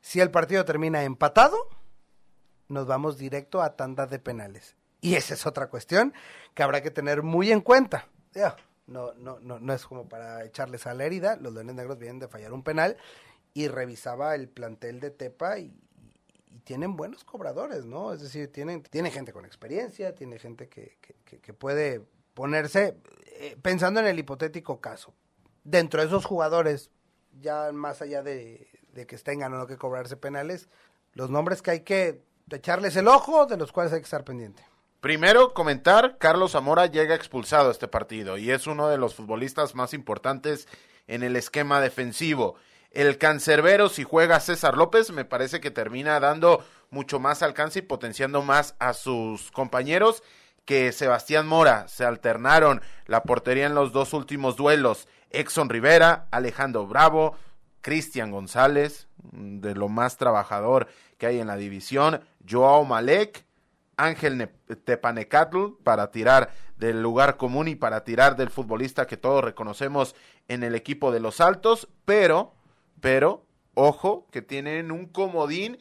Si 0.00 0.20
el 0.20 0.32
partido 0.32 0.64
termina 0.64 1.04
empatado, 1.04 1.56
nos 2.66 2.86
vamos 2.86 3.16
directo 3.16 3.62
a 3.62 3.76
tanda 3.76 4.06
de 4.06 4.18
penales. 4.18 4.74
Y 5.00 5.14
esa 5.14 5.34
es 5.34 5.46
otra 5.46 5.68
cuestión 5.68 6.12
que 6.54 6.64
habrá 6.64 6.82
que 6.82 6.90
tener 6.90 7.22
muy 7.22 7.52
en 7.52 7.60
cuenta. 7.60 8.08
No, 8.86 9.12
no, 9.14 9.38
no, 9.38 9.60
no 9.60 9.72
es 9.72 9.86
como 9.86 10.08
para 10.08 10.44
echarles 10.44 10.88
a 10.88 10.94
la 10.94 11.04
herida. 11.04 11.36
Los 11.36 11.52
Leones 11.52 11.76
Negros 11.76 11.98
vienen 11.98 12.18
de 12.18 12.26
fallar 12.26 12.52
un 12.52 12.64
penal 12.64 12.96
y 13.54 13.68
revisaba 13.68 14.34
el 14.34 14.48
plantel 14.48 15.00
de 15.00 15.10
Tepa 15.10 15.58
y, 15.58 15.72
tienen 16.64 16.94
buenos 16.96 17.24
cobradores, 17.24 17.84
¿no? 17.84 18.12
Es 18.12 18.20
decir, 18.20 18.52
tienen, 18.52 18.82
tiene 18.82 19.10
gente 19.10 19.32
con 19.32 19.44
experiencia, 19.44 20.14
tiene 20.14 20.38
gente 20.38 20.68
que- 20.68 20.98
que 21.24 21.52
puede 21.54 22.02
ponerse, 22.34 22.96
eh, 23.38 23.56
pensando 23.60 23.98
en 24.00 24.06
el 24.06 24.18
hipotético 24.18 24.80
caso, 24.80 25.14
dentro 25.64 26.00
de 26.00 26.06
esos 26.06 26.24
jugadores, 26.24 26.90
ya 27.40 27.72
más 27.72 28.02
allá 28.02 28.22
de, 28.22 28.68
de 28.92 29.06
que 29.06 29.16
tengan 29.18 29.52
o 29.54 29.58
no 29.58 29.66
que 29.66 29.76
cobrarse 29.76 30.16
penales, 30.16 30.68
los 31.14 31.30
nombres 31.30 31.62
que 31.62 31.70
hay 31.70 31.80
que 31.80 32.22
echarles 32.50 32.96
el 32.96 33.08
ojo, 33.08 33.46
de 33.46 33.56
los 33.56 33.72
cuales 33.72 33.92
hay 33.92 34.00
que 34.00 34.04
estar 34.04 34.24
pendiente. 34.24 34.64
Primero, 35.00 35.54
comentar, 35.54 36.18
Carlos 36.18 36.52
Zamora 36.52 36.86
llega 36.86 37.14
expulsado 37.14 37.68
a 37.68 37.72
este 37.72 37.88
partido 37.88 38.36
y 38.36 38.50
es 38.50 38.66
uno 38.66 38.88
de 38.88 38.98
los 38.98 39.14
futbolistas 39.14 39.74
más 39.74 39.94
importantes 39.94 40.68
en 41.06 41.22
el 41.22 41.36
esquema 41.36 41.80
defensivo. 41.80 42.56
El 42.90 43.18
cancerbero, 43.18 43.88
si 43.88 44.02
juega 44.02 44.40
César 44.40 44.76
López, 44.76 45.10
me 45.12 45.24
parece 45.24 45.60
que 45.60 45.70
termina 45.70 46.18
dando 46.18 46.64
mucho 46.90 47.20
más 47.20 47.42
alcance 47.42 47.78
y 47.78 47.82
potenciando 47.82 48.42
más 48.42 48.74
a 48.80 48.94
sus 48.94 49.52
compañeros 49.52 50.22
que 50.64 50.90
Sebastián 50.92 51.46
Mora. 51.46 51.86
Se 51.86 52.04
alternaron 52.04 52.82
la 53.06 53.22
portería 53.22 53.66
en 53.66 53.74
los 53.76 53.92
dos 53.92 54.12
últimos 54.12 54.56
duelos. 54.56 55.06
Exxon 55.30 55.68
Rivera, 55.68 56.26
Alejandro 56.32 56.86
Bravo, 56.86 57.36
Cristian 57.80 58.32
González, 58.32 59.06
de 59.32 59.74
lo 59.74 59.88
más 59.88 60.16
trabajador 60.16 60.88
que 61.16 61.26
hay 61.26 61.38
en 61.38 61.46
la 61.46 61.56
división, 61.56 62.20
Joao 62.48 62.84
Malek, 62.84 63.44
Ángel 63.96 64.36
Ne- 64.38 64.46
Tepanecatl 64.84 65.74
para 65.84 66.10
tirar 66.10 66.50
del 66.76 67.02
lugar 67.02 67.36
común 67.36 67.68
y 67.68 67.74
para 67.76 68.02
tirar 68.04 68.36
del 68.36 68.50
futbolista 68.50 69.06
que 69.06 69.16
todos 69.16 69.44
reconocemos 69.44 70.16
en 70.48 70.62
el 70.64 70.74
equipo 70.74 71.12
de 71.12 71.20
los 71.20 71.40
Altos, 71.40 71.88
pero, 72.04 72.54
pero, 73.00 73.44
ojo, 73.74 74.26
que 74.30 74.42
tienen 74.42 74.90
un 74.90 75.06
comodín 75.06 75.78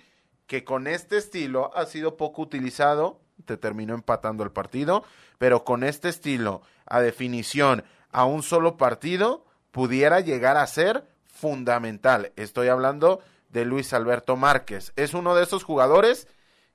que 0.47 0.63
con 0.63 0.87
este 0.87 1.17
estilo 1.17 1.71
ha 1.75 1.85
sido 1.85 2.17
poco 2.17 2.41
utilizado, 2.41 3.21
te 3.45 3.57
terminó 3.57 3.93
empatando 3.93 4.43
el 4.43 4.51
partido, 4.51 5.03
pero 5.37 5.63
con 5.63 5.83
este 5.83 6.09
estilo, 6.09 6.61
a 6.85 7.01
definición, 7.01 7.83
a 8.11 8.25
un 8.25 8.41
solo 8.43 8.77
partido, 8.77 9.45
pudiera 9.71 10.19
llegar 10.19 10.57
a 10.57 10.65
ser 10.67 11.03
fundamental. 11.27 12.33
Estoy 12.35 12.67
hablando 12.67 13.21
de 13.49 13.65
Luis 13.65 13.93
Alberto 13.93 14.35
Márquez. 14.35 14.91
Es 14.95 15.13
uno 15.13 15.35
de 15.35 15.43
esos 15.43 15.63
jugadores 15.63 16.27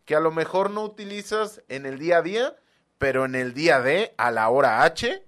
que 0.04 0.14
a 0.14 0.20
lo 0.20 0.30
mejor 0.30 0.70
no 0.70 0.82
utilizas 0.82 1.62
en 1.68 1.86
el 1.86 1.98
día 1.98 2.18
a 2.18 2.22
día, 2.22 2.56
pero 2.98 3.24
en 3.24 3.34
el 3.34 3.54
día 3.54 3.80
D, 3.80 4.14
a 4.16 4.30
la 4.30 4.48
hora 4.48 4.84
H, 4.84 5.24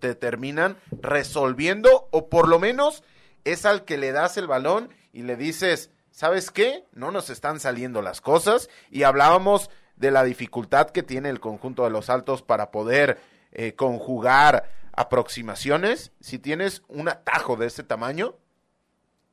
te 0.00 0.14
terminan 0.14 0.76
resolviendo 1.00 2.08
o 2.10 2.28
por 2.28 2.48
lo 2.48 2.58
menos 2.58 3.02
es 3.44 3.64
al 3.64 3.84
que 3.84 3.98
le 3.98 4.12
das 4.12 4.36
el 4.36 4.46
balón 4.46 4.90
y 5.12 5.22
le 5.22 5.36
dices, 5.36 5.90
¿sabes 6.10 6.50
qué? 6.50 6.84
No 6.92 7.10
nos 7.10 7.30
están 7.30 7.60
saliendo 7.60 8.02
las 8.02 8.20
cosas 8.20 8.68
y 8.90 9.02
hablábamos 9.02 9.70
de 9.96 10.10
la 10.10 10.24
dificultad 10.24 10.90
que 10.90 11.02
tiene 11.02 11.28
el 11.28 11.40
conjunto 11.40 11.84
de 11.84 11.90
los 11.90 12.10
altos 12.10 12.42
para 12.42 12.70
poder 12.70 13.18
eh, 13.52 13.74
conjugar 13.74 14.70
aproximaciones. 14.92 16.12
Si 16.20 16.38
tienes 16.38 16.82
un 16.88 17.08
atajo 17.08 17.56
de 17.56 17.66
este 17.66 17.82
tamaño, 17.82 18.36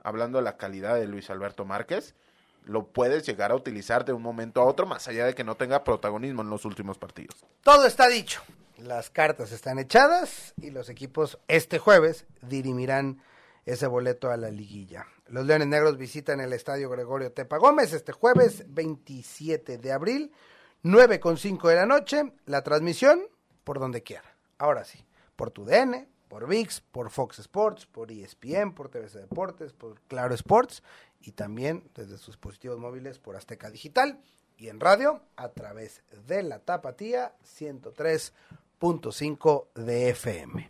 hablando 0.04 0.38
de 0.38 0.44
la 0.44 0.58
calidad 0.58 0.96
de 0.96 1.08
Luis 1.08 1.30
Alberto 1.30 1.66
Márquez, 1.66 2.16
lo 2.64 2.88
puedes 2.88 3.26
llegar 3.26 3.52
a 3.52 3.56
utilizar 3.56 4.06
de 4.06 4.14
un 4.14 4.22
momento 4.22 4.62
a 4.62 4.66
otro, 4.66 4.86
más 4.86 5.08
allá 5.08 5.26
de 5.26 5.36
que 5.36 5.44
no 5.44 5.56
tenga 5.56 5.84
protagonismo 5.84 6.42
en 6.42 6.50
los 6.50 6.66
últimos 6.66 6.98
partidos. 6.98 7.46
Todo 7.64 7.86
está 7.86 8.08
dicho. 8.08 8.42
Las 8.78 9.10
cartas 9.10 9.52
están 9.52 9.80
echadas 9.80 10.54
y 10.62 10.72
los 10.72 10.90
equipos 10.90 11.40
este 11.48 11.80
jueves 11.80 12.26
dirimirán 12.42 13.22
ese 13.66 13.88
boleto 13.88 14.30
a 14.30 14.38
la 14.38 14.50
liguilla. 14.50 15.08
Los 15.28 15.46
Leones 15.46 15.68
Negros 15.68 15.98
visitan 15.98 16.40
el 16.40 16.54
Estadio 16.54 16.90
Gregorio 16.90 17.32
Tepa 17.32 17.58
Gómez 17.58 17.94
este 17.94 18.12
jueves 18.12 18.64
27 18.68 19.80
de 19.80 19.92
abril, 19.92 20.32
9 20.84 21.20
con 21.20 21.38
5 21.38 21.70
de 21.70 21.76
la 21.76 21.86
noche. 21.86 22.34
La 22.46 22.64
transmisión 22.64 23.22
por 23.64 23.80
donde 23.80 24.04
quiera. 24.04 24.36
ahora 24.60 24.86
sí, 24.86 25.04
por 25.36 25.52
tu 25.52 25.66
DN, 25.66 26.08
por 26.28 26.48
VIX, 26.48 26.82
por 26.92 27.10
Fox 27.10 27.40
Sports, 27.40 27.88
por 27.88 28.12
ESPN, 28.12 28.74
por 28.74 28.90
TVC 28.90 29.20
Deportes, 29.20 29.74
por 29.74 30.00
Claro 30.02 30.36
Sports 30.36 30.84
y 31.20 31.32
también 31.32 31.90
desde 31.96 32.18
sus 32.18 32.36
dispositivos 32.36 32.78
móviles 32.78 33.18
por 33.20 33.36
Azteca 33.36 33.72
Digital 33.72 34.22
y 34.58 34.70
en 34.70 34.80
radio 34.80 35.22
a 35.36 35.50
través 35.50 36.04
de 36.28 36.44
la 36.44 36.60
Tapatía 36.60 37.36
103.5 37.44 39.68
de 39.74 40.10
FM. 40.10 40.70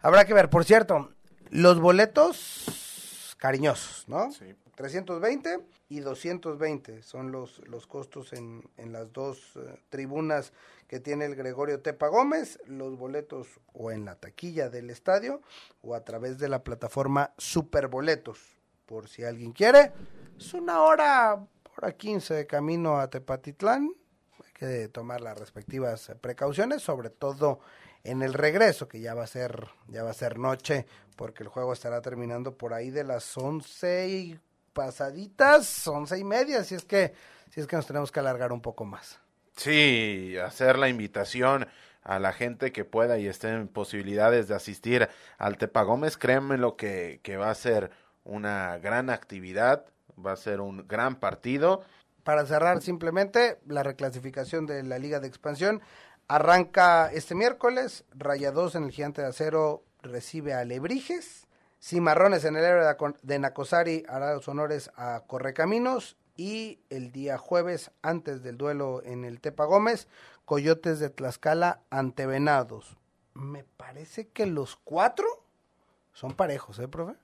Habrá 0.00 0.24
que 0.24 0.34
ver, 0.34 0.48
por 0.48 0.64
cierto, 0.64 1.12
los 1.50 1.80
boletos 1.80 3.36
cariñosos, 3.38 4.08
¿no? 4.08 4.30
Sí. 4.32 4.54
320 4.80 5.60
y 5.90 6.00
220 6.00 7.02
son 7.02 7.32
los, 7.32 7.58
los 7.68 7.86
costos 7.86 8.32
en, 8.32 8.62
en 8.78 8.92
las 8.92 9.12
dos 9.12 9.52
eh, 9.56 9.78
tribunas 9.90 10.54
que 10.88 11.00
tiene 11.00 11.26
el 11.26 11.34
Gregorio 11.34 11.80
Tepa 11.80 12.08
Gómez, 12.08 12.58
los 12.66 12.96
boletos 12.96 13.46
o 13.74 13.90
en 13.90 14.06
la 14.06 14.14
taquilla 14.14 14.70
del 14.70 14.88
estadio 14.88 15.42
o 15.82 15.94
a 15.94 16.02
través 16.02 16.38
de 16.38 16.48
la 16.48 16.64
plataforma 16.64 17.34
Superboletos, 17.36 18.38
por 18.86 19.06
si 19.08 19.22
alguien 19.22 19.52
quiere. 19.52 19.92
Es 20.38 20.54
una 20.54 20.80
hora, 20.80 21.46
hora 21.76 21.92
15 21.92 22.32
de 22.32 22.46
camino 22.46 22.98
a 22.98 23.10
Tepatitlán, 23.10 23.92
hay 24.42 24.52
que 24.54 24.88
tomar 24.88 25.20
las 25.20 25.38
respectivas 25.38 26.10
precauciones, 26.22 26.80
sobre 26.80 27.10
todo 27.10 27.60
en 28.04 28.22
el 28.22 28.34
regreso, 28.34 28.88
que 28.88 29.00
ya 29.00 29.14
va 29.14 29.24
a 29.24 29.26
ser, 29.26 29.68
ya 29.88 30.02
va 30.02 30.10
a 30.10 30.14
ser 30.14 30.38
noche, 30.38 30.86
porque 31.16 31.42
el 31.42 31.48
juego 31.48 31.72
estará 31.72 32.00
terminando 32.00 32.56
por 32.56 32.72
ahí 32.72 32.90
de 32.90 33.04
las 33.04 33.36
11 33.36 34.08
y 34.08 34.40
pasaditas, 34.72 35.86
once 35.88 36.18
y 36.18 36.24
media, 36.24 36.64
si 36.64 36.74
es 36.74 36.84
que, 36.84 37.12
si 37.50 37.60
es 37.60 37.66
que 37.66 37.76
nos 37.76 37.86
tenemos 37.86 38.10
que 38.10 38.20
alargar 38.20 38.52
un 38.52 38.62
poco 38.62 38.84
más. 38.84 39.20
Sí, 39.56 40.36
hacer 40.42 40.78
la 40.78 40.88
invitación 40.88 41.68
a 42.02 42.18
la 42.18 42.32
gente 42.32 42.72
que 42.72 42.84
pueda 42.84 43.18
y 43.18 43.26
esté 43.26 43.50
en 43.50 43.68
posibilidades 43.68 44.48
de 44.48 44.54
asistir 44.54 45.08
al 45.36 45.58
Tepa 45.58 45.82
Gómez, 45.82 46.16
créanme 46.16 46.56
lo 46.56 46.76
que, 46.76 47.20
que 47.22 47.36
va 47.36 47.50
a 47.50 47.54
ser 47.54 47.90
una 48.24 48.78
gran 48.78 49.10
actividad, 49.10 49.84
va 50.24 50.32
a 50.32 50.36
ser 50.36 50.60
un 50.60 50.86
gran 50.88 51.16
partido. 51.16 51.82
Para 52.22 52.46
cerrar 52.46 52.80
simplemente, 52.80 53.58
la 53.66 53.82
reclasificación 53.82 54.66
de 54.66 54.82
la 54.82 54.98
Liga 54.98 55.20
de 55.20 55.26
Expansión 55.26 55.82
arranca 56.34 57.10
este 57.12 57.34
miércoles, 57.34 58.04
Rayados 58.12 58.76
en 58.76 58.84
el 58.84 58.92
Gigante 58.92 59.20
de 59.20 59.26
Acero 59.28 59.82
recibe 60.00 60.54
a 60.54 60.64
Lebrijes, 60.64 61.48
Cimarrones 61.82 62.44
en 62.44 62.54
el 62.56 62.64
héroe 62.64 62.84
de 62.84 62.90
Aco- 62.90 63.16
de 63.22 63.38
Nacosari 63.40 64.04
hará 64.08 64.34
los 64.34 64.46
honores 64.46 64.92
a 64.96 65.24
Correcaminos 65.26 66.16
y 66.36 66.78
el 66.88 67.10
día 67.10 67.36
jueves, 67.36 67.90
antes 68.00 68.44
del 68.44 68.56
duelo 68.58 69.02
en 69.04 69.24
el 69.24 69.40
Tepa 69.40 69.64
Gómez, 69.64 70.06
Coyotes 70.44 71.00
de 71.00 71.10
Tlaxcala 71.10 71.80
ante 71.90 72.26
Venados. 72.26 72.96
Me 73.34 73.64
parece 73.64 74.28
que 74.28 74.46
los 74.46 74.76
cuatro 74.76 75.26
son 76.12 76.34
parejos, 76.34 76.78
¿eh, 76.78 76.86
profe? 76.86 77.14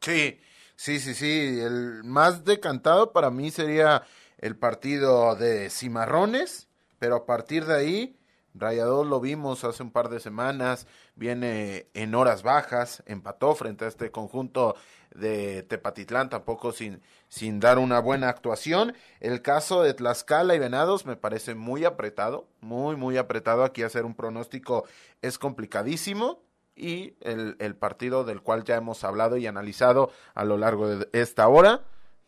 Sí, 0.00 0.40
sí, 0.76 1.00
sí, 1.00 1.14
sí. 1.14 1.58
El 1.60 2.04
más 2.04 2.44
decantado 2.44 3.12
para 3.12 3.30
mí 3.30 3.50
sería 3.50 4.04
el 4.38 4.56
partido 4.56 5.34
de 5.34 5.68
Cimarrones, 5.68 6.68
pero 7.00 7.16
a 7.16 7.26
partir 7.26 7.64
de 7.66 7.74
ahí, 7.74 8.16
Rayados 8.54 9.06
lo 9.06 9.20
vimos 9.20 9.64
hace 9.64 9.82
un 9.82 9.90
par 9.90 10.08
de 10.10 10.20
semanas, 10.20 10.86
viene 11.14 11.86
en 11.94 12.14
horas 12.14 12.42
bajas, 12.42 13.02
empató 13.06 13.54
frente 13.54 13.86
a 13.86 13.88
este 13.88 14.10
conjunto 14.10 14.76
de 15.14 15.62
Tepatitlán, 15.62 16.28
tampoco 16.28 16.72
sin, 16.72 17.00
sin 17.28 17.60
dar 17.60 17.78
una 17.78 17.98
buena 18.00 18.28
actuación. 18.28 18.94
El 19.20 19.40
caso 19.40 19.82
de 19.82 19.94
Tlaxcala 19.94 20.54
y 20.54 20.58
Venados 20.58 21.06
me 21.06 21.16
parece 21.16 21.54
muy 21.54 21.84
apretado, 21.84 22.46
muy, 22.60 22.96
muy 22.96 23.16
apretado. 23.16 23.64
Aquí 23.64 23.82
hacer 23.82 24.04
un 24.04 24.14
pronóstico 24.14 24.84
es 25.22 25.38
complicadísimo 25.38 26.40
y 26.76 27.14
el, 27.20 27.56
el 27.58 27.74
partido 27.74 28.24
del 28.24 28.42
cual 28.42 28.64
ya 28.64 28.76
hemos 28.76 29.04
hablado 29.04 29.36
y 29.36 29.46
analizado 29.46 30.10
a 30.34 30.44
lo 30.44 30.58
largo 30.58 30.88
de 30.88 31.08
esta 31.12 31.48
hora, 31.48 31.82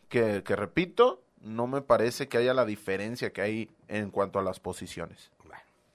que, 0.09 0.43
que 0.43 0.55
repito, 0.55 1.21
no 1.41 1.67
me 1.67 1.81
parece 1.81 2.27
que 2.27 2.37
haya 2.37 2.53
la 2.53 2.65
diferencia 2.65 3.31
que 3.31 3.41
hay 3.41 3.69
en 3.87 4.09
cuanto 4.09 4.39
a 4.39 4.43
las 4.43 4.59
posiciones. 4.59 5.31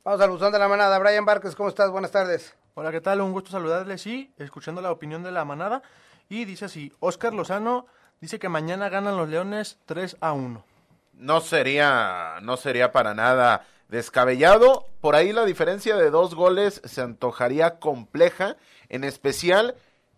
Vamos 0.02 0.22
al 0.22 0.30
buzón 0.30 0.50
de 0.50 0.58
la 0.58 0.66
manada. 0.66 0.98
Brian 0.98 1.26
Barques, 1.26 1.54
¿cómo 1.54 1.68
estás? 1.68 1.90
Buenas 1.90 2.10
tardes. 2.10 2.54
Hola, 2.72 2.90
¿qué 2.90 3.02
tal? 3.02 3.20
Un 3.20 3.32
gusto 3.32 3.50
saludarles, 3.50 4.00
sí, 4.00 4.32
escuchando 4.38 4.80
la 4.80 4.92
opinión 4.92 5.22
de 5.22 5.30
la 5.30 5.44
manada. 5.44 5.82
Y 6.26 6.46
dice 6.46 6.64
así, 6.64 6.90
Oscar 7.00 7.34
Lozano 7.34 7.84
dice 8.18 8.38
que 8.38 8.48
mañana 8.48 8.88
ganan 8.88 9.18
los 9.18 9.28
Leones 9.28 9.78
3 9.84 10.16
a 10.22 10.32
1. 10.32 10.64
No 11.12 11.40
sería, 11.42 12.36
no 12.40 12.56
sería 12.56 12.92
para 12.92 13.12
nada 13.12 13.66
descabellado. 13.90 14.86
Por 15.02 15.16
ahí 15.16 15.34
la 15.34 15.44
diferencia 15.44 15.96
de 15.96 16.08
dos 16.08 16.34
goles 16.34 16.80
se 16.82 17.02
antojaría 17.02 17.78
compleja, 17.78 18.56
en 18.88 19.04
especial 19.04 19.74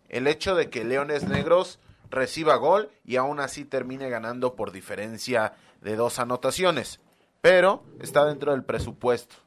el 0.07 0.27
hecho 0.27 0.55
de 0.55 0.69
que 0.69 0.85
Leones 0.85 1.25
Negros 1.27 1.79
reciba 2.09 2.55
gol 2.55 2.89
y 3.03 3.17
aún 3.17 3.41
así 3.41 3.65
termine 3.65 4.09
ganando 4.09 4.55
por 4.55 4.71
diferencia 4.71 5.55
de 5.81 5.97
dos 5.97 6.19
anotaciones. 6.19 7.01
Pero 7.41 7.83
está 7.99 8.23
dentro 8.23 8.53
del 8.53 8.63
presupuesto. 8.63 9.42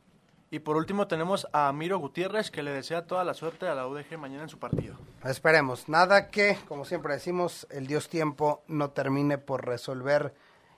Y 0.57 0.61
por 0.61 0.79
último 0.79 1.07
tenemos 1.07 1.47
a 1.53 1.71
Miro 1.75 1.99
Gutiérrez 1.99 2.51
que 2.51 2.63
le 2.63 2.71
desea 2.71 3.07
toda 3.07 3.25
la 3.25 3.35
suerte 3.35 3.69
a 3.69 3.75
la 3.75 3.87
UDG 3.87 4.17
mañana 4.17 4.45
en 4.45 4.49
su 4.49 4.59
partido. 4.59 4.97
Esperemos. 5.23 5.87
Nada 5.87 6.31
que, 6.31 6.57
como 6.67 6.87
siempre 6.87 7.13
decimos, 7.13 7.67
el 7.69 7.87
Dios 7.87 8.09
tiempo 8.09 8.63
no 8.67 8.89
termine 8.89 9.37
por 9.37 9.67
resolver 9.67 10.33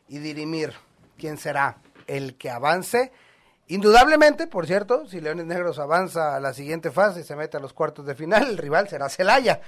y 0.09 0.19
dirimir 0.19 0.73
quién 1.17 1.39
será 1.39 1.77
el 2.09 2.37
que 2.37 2.51
avance. 2.51 3.13
Indudablemente, 3.69 4.49
por 4.49 4.67
cierto, 4.67 5.07
si 5.07 5.21
Leones 5.21 5.47
Negros 5.47 5.79
avanza 5.79 6.35
a 6.35 6.41
la 6.41 6.55
siguiente 6.55 6.91
fase 6.91 7.21
y 7.21 7.23
se 7.23 7.37
mete 7.37 7.57
a 7.57 7.61
los 7.61 7.73
cuartos 7.73 8.05
de 8.05 8.17
final, 8.17 8.49
el 8.49 8.59
rival 8.59 8.89
será 8.89 9.09
Celaya. 9.09 9.61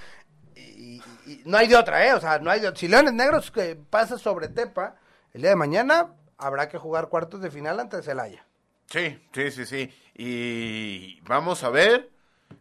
Y, 0.57 1.01
no 1.45 1.57
hay 1.57 1.69
de 1.69 1.77
otra, 1.77 2.05
¿eh? 2.05 2.13
O 2.15 2.19
sea, 2.19 2.37
no 2.39 2.51
hay 2.51 2.59
de 2.59 2.67
otra. 2.67 2.77
Si 2.81 2.89
Leones 2.89 3.13
Negros 3.13 3.49
que 3.49 3.77
pasa 3.77 4.17
sobre 4.17 4.49
Tepa, 4.49 4.95
el 5.31 5.39
día 5.39 5.51
de 5.51 5.55
mañana 5.55 6.15
habrá 6.37 6.67
que 6.67 6.77
jugar 6.77 7.07
cuartos 7.07 7.39
de 7.39 7.49
final 7.49 7.79
ante 7.79 8.01
Celaya. 8.01 8.45
Sí, 8.91 9.19
sí, 9.33 9.51
sí, 9.51 9.65
sí. 9.65 9.93
Y 10.15 11.21
vamos 11.21 11.63
a 11.63 11.69
ver 11.69 12.09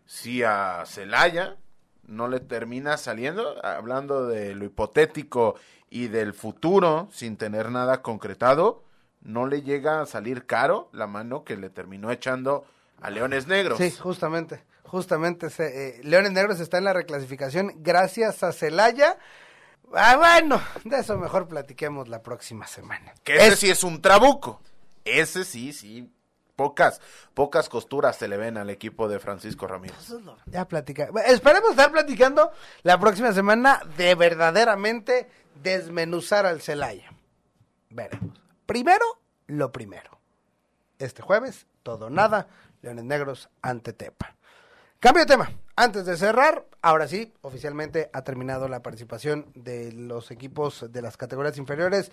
si 0.07 0.43
a 0.43 0.85
Celaya 0.87 1.57
no 2.05 2.29
le 2.29 2.41
termina 2.41 2.97
saliendo, 2.97 3.65
hablando 3.65 4.27
de 4.27 4.55
lo 4.55 4.65
hipotético 4.65 5.57
y 5.89 6.09
del 6.09 6.33
futuro, 6.35 7.09
sin 7.13 7.37
tener 7.37 7.71
nada 7.71 8.01
concretado, 8.03 8.85
no 9.23 9.47
le 9.47 9.63
llega 9.63 10.01
a 10.01 10.07
salir 10.07 10.47
caro 10.47 10.89
la 10.93 11.07
mano 11.07 11.45
que 11.45 11.57
le 11.57 11.69
terminó 11.71 12.11
echando 12.11 12.65
a 13.01 13.11
Leones 13.11 13.47
Negros. 13.49 13.79
Sí, 13.79 13.91
justamente, 13.91 14.63
justamente. 14.85 15.51
se- 15.51 15.99
eh, 15.99 16.01
Leones 16.05 16.33
Negros 16.33 16.61
está 16.61 16.79
en 16.79 16.85
la 16.85 16.93
reclasificación 16.93 17.73
gracias 17.79 18.43
a 18.43 18.53
Celaya. 18.53 19.19
Ah, 19.95 20.17
bueno, 20.17 20.63
de 20.85 20.99
eso 21.01 21.19
mejor 21.19 21.49
platiquemos 21.49 22.09
la 22.09 22.23
próxima 22.23 22.67
semana. 22.69 23.13
Que 23.25 23.35
ese 23.37 23.49
Es- 23.49 23.59
sí 23.59 23.71
es 23.71 23.83
un 23.83 24.01
trabuco. 24.01 24.61
Ese 25.05 25.45
sí, 25.45 25.73
sí. 25.73 26.13
Pocas, 26.61 27.01
pocas 27.33 27.71
costuras 27.71 28.17
se 28.17 28.29
le 28.29 28.37
ven 28.37 28.59
al 28.59 28.69
equipo 28.69 29.09
de 29.09 29.19
Francisco 29.19 29.67
Ramírez. 29.67 29.97
Ya 30.45 30.69
platica. 30.69 31.09
Esperemos 31.25 31.71
estar 31.71 31.91
platicando 31.91 32.53
la 32.83 33.01
próxima 33.01 33.33
semana 33.33 33.81
de 33.97 34.15
verdaderamente 34.15 35.31
desmenuzar 35.63 36.45
al 36.45 36.61
Celaya. 36.61 37.15
Veremos. 37.89 38.39
Primero, 38.67 39.07
lo 39.47 39.73
primero. 39.73 40.21
Este 40.99 41.23
jueves, 41.23 41.67
todo 41.83 42.11
nada, 42.11 42.49
Leones 42.83 43.05
Negros 43.05 43.49
ante 43.63 43.95
Tepa. 43.95 44.37
Cambio 44.99 45.25
de 45.25 45.31
tema. 45.31 45.51
Antes 45.77 46.05
de 46.05 46.19
cerrar, 46.19 46.67
ahora 46.83 47.09
sí, 47.09 47.33
oficialmente 47.41 48.11
ha 48.13 48.21
terminado 48.21 48.69
la 48.69 48.83
participación 48.83 49.51
de 49.55 49.93
los 49.93 50.31
equipos 50.31 50.93
de 50.93 51.01
las 51.01 51.17
categorías 51.17 51.57
inferiores 51.57 52.13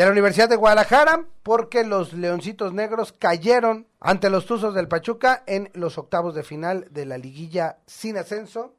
de 0.00 0.06
la 0.06 0.12
Universidad 0.12 0.48
de 0.48 0.56
Guadalajara 0.56 1.26
porque 1.42 1.84
los 1.84 2.14
Leoncitos 2.14 2.72
Negros 2.72 3.12
cayeron 3.12 3.86
ante 4.00 4.30
los 4.30 4.46
Tuzos 4.46 4.74
del 4.74 4.88
Pachuca 4.88 5.42
en 5.46 5.70
los 5.74 5.98
octavos 5.98 6.34
de 6.34 6.42
final 6.42 6.86
de 6.90 7.04
la 7.04 7.18
liguilla 7.18 7.76
sin 7.84 8.16
ascenso 8.16 8.72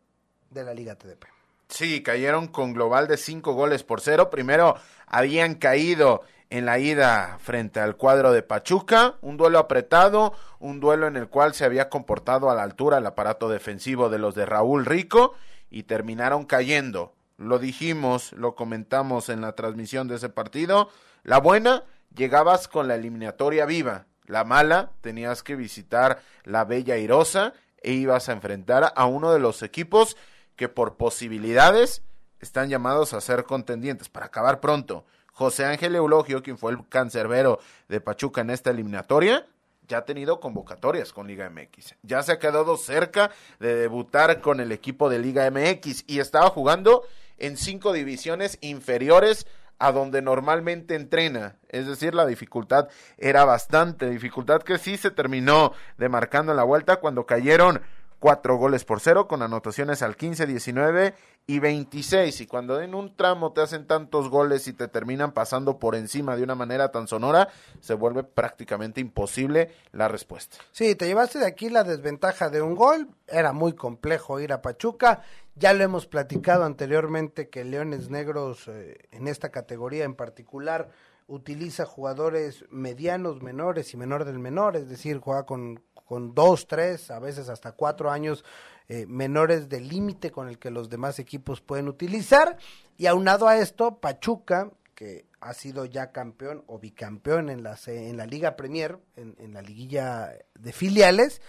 de 0.50 0.64
la 0.64 0.74
Liga 0.74 0.96
TDP. 0.96 1.26
Sí, 1.68 2.02
cayeron 2.02 2.48
con 2.48 2.74
global 2.74 3.08
de 3.08 3.18
cinco 3.18 3.54
goles 3.54 3.84
por 3.84 4.02
cero. 4.02 4.32
Primero 4.32 4.78
habían 5.06 5.54
caído 5.54 6.24
en 6.50 6.66
la 6.66 6.80
ida 6.80 7.38
frente 7.40 7.80
al 7.80 7.98
cuadro 7.98 8.32
de 8.32 8.42
Pachuca, 8.42 9.18
un 9.22 9.38
duelo 9.38 9.60
apretado, 9.60 10.34
un 10.60 10.80
duelo 10.80 11.06
en 11.06 11.18
el 11.18 11.28
cual 11.28 11.54
se 11.54 11.66
había 11.66 11.88
comportado 11.88 12.50
a 12.50 12.56
la 12.56 12.64
altura 12.64 12.98
el 12.98 13.06
aparato 13.06 13.48
defensivo 13.48 14.10
de 14.10 14.18
los 14.18 14.34
de 14.34 14.48
Raúl 14.48 14.88
Rico 14.88 15.36
y 15.70 15.84
terminaron 15.84 16.46
cayendo. 16.46 17.14
Lo 17.38 17.60
dijimos, 17.60 18.34
lo 18.34 18.56
comentamos 18.56 19.30
en 19.30 19.42
la 19.42 19.54
transmisión 19.54 20.08
de 20.08 20.16
ese 20.16 20.30
partido. 20.30 20.90
La 21.24 21.40
buena, 21.40 21.84
llegabas 22.16 22.68
con 22.68 22.88
la 22.88 22.96
eliminatoria 22.96 23.66
viva. 23.66 24.06
La 24.26 24.44
mala, 24.44 24.92
tenías 25.02 25.44
que 25.44 25.56
visitar 25.56 26.22
la 26.44 26.66
Bella 26.66 26.98
Irosa 26.98 27.54
e 27.82 27.94
ibas 27.94 28.30
a 28.30 28.34
enfrentar 28.34 28.94
a 28.96 29.06
uno 29.06 29.32
de 29.32 29.40
los 29.40 29.62
equipos 29.62 30.18
que 30.56 30.70
por 30.70 30.96
posibilidades 30.96 32.02
están 32.40 32.70
llamados 32.70 33.14
a 33.14 33.22
ser 33.22 33.44
contendientes 33.44 34.10
para 34.10 34.28
acabar 34.28 34.60
pronto. 34.60 35.06
José 35.32 35.66
Ángel 35.66 35.96
Eulogio, 35.96 36.42
quien 36.42 36.58
fue 36.58 36.72
el 36.72 36.88
cancerbero 36.88 37.60
de 37.88 38.02
Pachuca 38.02 38.42
en 38.42 38.50
esta 38.50 38.72
eliminatoria, 38.72 39.46
ya 39.88 40.00
ha 40.00 40.06
tenido 40.06 40.40
convocatorias 40.40 41.14
con 41.14 41.28
Liga 41.28 41.50
MX. 41.50 41.96
Ya 42.02 42.24
se 42.24 42.32
ha 42.32 42.40
quedado 42.40 42.78
cerca 42.78 43.32
de 43.60 43.76
debutar 43.76 44.42
con 44.42 44.60
el 44.60 44.72
equipo 44.72 45.10
de 45.10 45.20
Liga 45.20 45.50
MX 45.50 46.06
y 46.08 46.20
estaba 46.20 46.50
jugando 46.50 47.04
en 47.38 47.58
cinco 47.58 47.92
divisiones 47.92 48.58
inferiores 48.62 49.48
a 49.82 49.92
donde 49.92 50.22
normalmente 50.22 50.94
entrena. 50.94 51.56
Es 51.68 51.88
decir, 51.88 52.14
la 52.14 52.28
dificultad 52.28 52.88
era 53.18 53.46
bastante, 53.46 54.10
dificultad 54.10 54.62
que 54.62 54.78
sí 54.78 54.96
se 54.96 55.10
terminó 55.10 55.74
demarcando 55.98 56.52
en 56.52 56.58
la 56.58 56.64
vuelta 56.64 56.98
cuando 56.98 57.26
cayeron 57.26 57.82
cuatro 58.22 58.56
goles 58.56 58.86
por 58.86 59.00
cero 59.00 59.28
con 59.28 59.42
anotaciones 59.42 60.04
al 60.04 60.16
15, 60.16 60.46
19 60.46 61.16
y 61.48 61.60
26. 61.60 62.42
Y 62.42 62.46
cuando 62.46 62.80
en 62.80 62.94
un 62.94 63.16
tramo 63.16 63.52
te 63.52 63.62
hacen 63.62 63.88
tantos 63.88 64.30
goles 64.30 64.68
y 64.68 64.74
te 64.74 64.88
terminan 64.88 65.32
pasando 65.32 65.80
por 65.80 65.96
encima 65.96 66.36
de 66.36 66.44
una 66.44 66.54
manera 66.54 66.92
tan 66.92 67.08
sonora, 67.08 67.50
se 67.80 67.96
vuelve 67.96 68.24
prácticamente 68.24 69.02
imposible 69.02 69.72
la 69.92 70.08
respuesta. 70.08 70.58
Sí, 70.72 70.94
te 70.94 71.08
llevaste 71.08 71.40
de 71.40 71.48
aquí 71.48 71.72
la 71.72 71.84
desventaja 71.84 72.50
de 72.50 72.62
un 72.62 72.76
gol. 72.76 73.10
Era 73.28 73.54
muy 73.54 73.74
complejo 73.74 74.40
ir 74.40 74.54
a 74.54 74.62
Pachuca. 74.62 75.24
Ya 75.56 75.74
lo 75.74 75.84
hemos 75.84 76.06
platicado 76.06 76.64
anteriormente 76.64 77.50
que 77.50 77.66
Leones 77.66 78.12
Negros 78.12 78.68
eh, 78.68 79.00
en 79.12 79.28
esta 79.28 79.50
categoría 79.50 80.06
en 80.06 80.14
particular 80.14 80.90
utiliza 81.26 81.86
jugadores 81.86 82.66
medianos, 82.70 83.42
menores 83.42 83.94
y 83.96 83.98
menor 83.98 84.26
del 84.26 84.38
menor, 84.38 84.76
es 84.76 84.90
decir, 84.90 85.18
juega 85.18 85.46
con 85.46 85.82
con 86.12 86.36
dos, 86.36 86.68
tres, 86.68 87.10
a 87.10 87.20
veces 87.20 87.48
hasta 87.48 87.72
cuatro 87.72 88.12
años 88.12 88.44
eh, 88.90 89.06
menores 89.08 89.70
del 89.70 89.88
límite 89.88 90.30
con 90.30 90.50
el 90.50 90.60
que 90.60 90.70
los 90.70 90.90
demás 90.90 91.20
equipos 91.20 91.62
pueden 91.62 91.88
utilizar. 91.88 92.58
Y 92.98 93.06
aunado 93.06 93.48
a 93.48 93.60
esto, 93.60 93.96
Pachuca, 94.02 94.72
que 94.94 95.26
ha 95.40 95.54
sido 95.54 95.86
ya 95.86 96.12
campeón 96.12 96.66
o 96.68 96.80
bicampeón 96.80 97.50
en 97.50 97.64
la, 97.64 97.80
en 97.88 98.18
la 98.18 98.26
Liga 98.26 98.58
Premier, 98.58 99.00
en, 99.16 99.38
en 99.40 99.54
la 99.54 99.62
liguilla 99.62 100.34
de 100.54 100.74
filiales, 100.74 101.42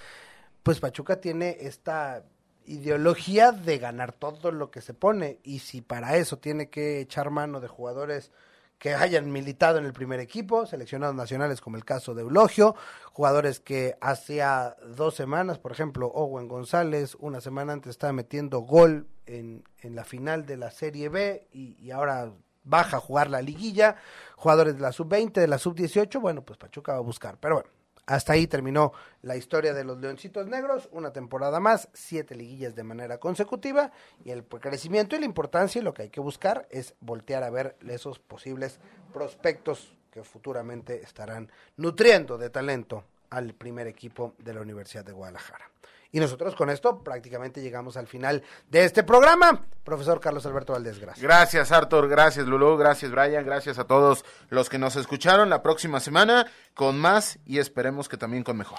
pues 0.62 0.78
Pachuca 0.78 1.20
tiene 1.20 1.56
esta 1.62 2.22
ideología 2.64 3.50
de 3.50 3.78
ganar 3.78 4.12
todo 4.12 4.52
lo 4.52 4.70
que 4.70 4.80
se 4.80 4.94
pone. 4.94 5.40
Y 5.42 5.58
si 5.58 5.80
para 5.80 6.18
eso 6.18 6.38
tiene 6.38 6.70
que 6.70 7.00
echar 7.00 7.30
mano 7.30 7.60
de 7.60 7.66
jugadores 7.66 8.30
que 8.82 8.96
hayan 8.96 9.30
militado 9.30 9.78
en 9.78 9.84
el 9.84 9.92
primer 9.92 10.18
equipo, 10.18 10.66
seleccionados 10.66 11.14
nacionales 11.14 11.60
como 11.60 11.76
el 11.76 11.84
caso 11.84 12.16
de 12.16 12.22
Eulogio, 12.22 12.74
jugadores 13.12 13.60
que 13.60 13.96
hacía 14.00 14.74
dos 14.96 15.14
semanas, 15.14 15.60
por 15.60 15.70
ejemplo, 15.70 16.08
Owen 16.08 16.48
González, 16.48 17.16
una 17.20 17.40
semana 17.40 17.74
antes 17.74 17.90
estaba 17.90 18.12
metiendo 18.12 18.58
gol 18.58 19.06
en, 19.24 19.62
en 19.82 19.94
la 19.94 20.02
final 20.02 20.46
de 20.46 20.56
la 20.56 20.72
Serie 20.72 21.08
B 21.10 21.46
y, 21.52 21.76
y 21.78 21.92
ahora 21.92 22.32
baja 22.64 22.96
a 22.96 23.00
jugar 23.00 23.30
la 23.30 23.40
liguilla, 23.40 23.94
jugadores 24.34 24.74
de 24.74 24.80
la 24.80 24.90
sub-20, 24.90 25.34
de 25.34 25.46
la 25.46 25.58
sub-18, 25.58 26.20
bueno, 26.20 26.42
pues 26.42 26.58
Pachuca 26.58 26.90
va 26.90 26.98
a 26.98 27.02
buscar, 27.02 27.38
pero 27.38 27.54
bueno, 27.54 27.70
hasta 28.06 28.32
ahí 28.32 28.46
terminó 28.46 28.92
la 29.22 29.36
historia 29.36 29.74
de 29.74 29.84
los 29.84 29.98
Leoncitos 29.98 30.46
Negros, 30.46 30.88
una 30.92 31.12
temporada 31.12 31.60
más, 31.60 31.88
siete 31.92 32.34
liguillas 32.34 32.74
de 32.74 32.82
manera 32.82 33.18
consecutiva 33.18 33.92
y 34.24 34.30
el 34.30 34.44
crecimiento 34.44 35.16
y 35.16 35.20
la 35.20 35.26
importancia 35.26 35.80
y 35.80 35.84
lo 35.84 35.94
que 35.94 36.02
hay 36.02 36.10
que 36.10 36.20
buscar 36.20 36.66
es 36.70 36.94
voltear 37.00 37.44
a 37.44 37.50
ver 37.50 37.76
esos 37.88 38.18
posibles 38.18 38.80
prospectos 39.12 39.96
que 40.10 40.24
futuramente 40.24 41.02
estarán 41.02 41.50
nutriendo 41.76 42.38
de 42.38 42.50
talento 42.50 43.04
al 43.30 43.54
primer 43.54 43.86
equipo 43.86 44.34
de 44.38 44.54
la 44.54 44.60
Universidad 44.60 45.04
de 45.04 45.12
Guadalajara. 45.12 45.70
Y 46.14 46.20
nosotros 46.20 46.54
con 46.54 46.68
esto 46.68 47.02
prácticamente 47.02 47.62
llegamos 47.62 47.96
al 47.96 48.06
final 48.06 48.42
de 48.68 48.84
este 48.84 49.02
programa. 49.02 49.64
Profesor 49.82 50.20
Carlos 50.20 50.44
Alberto 50.44 50.74
Valdés, 50.74 50.98
gracias. 50.98 51.22
Gracias, 51.22 51.72
Arthur. 51.72 52.06
Gracias, 52.06 52.46
Lulú. 52.46 52.76
Gracias, 52.76 53.10
Brian. 53.10 53.46
Gracias 53.46 53.78
a 53.78 53.84
todos 53.84 54.24
los 54.50 54.68
que 54.68 54.78
nos 54.78 54.94
escucharon 54.96 55.48
la 55.48 55.62
próxima 55.62 56.00
semana 56.00 56.46
con 56.74 56.98
más 56.98 57.38
y 57.46 57.58
esperemos 57.58 58.10
que 58.10 58.18
también 58.18 58.44
con 58.44 58.58
mejor. 58.58 58.78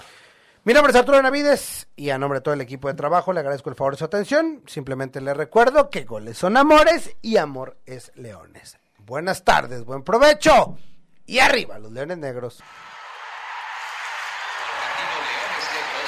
Mi 0.62 0.72
nombre 0.72 0.92
es 0.92 0.96
Arturo 0.96 1.20
Navides 1.20 1.88
y 1.96 2.10
a 2.10 2.18
nombre 2.18 2.38
de 2.38 2.42
todo 2.42 2.54
el 2.54 2.60
equipo 2.60 2.88
de 2.88 2.94
trabajo 2.94 3.32
le 3.32 3.40
agradezco 3.40 3.68
el 3.68 3.76
favor 3.76 3.94
de 3.94 3.98
su 3.98 4.04
atención. 4.04 4.62
Simplemente 4.66 5.20
le 5.20 5.34
recuerdo 5.34 5.90
que 5.90 6.04
goles 6.04 6.38
son 6.38 6.56
amores 6.56 7.16
y 7.20 7.36
amor 7.36 7.76
es 7.84 8.12
leones. 8.14 8.78
Buenas 8.98 9.44
tardes, 9.44 9.84
buen 9.84 10.04
provecho 10.04 10.78
y 11.26 11.40
arriba 11.40 11.78
los 11.80 11.92
leones 11.92 12.16
negros. 12.16 12.62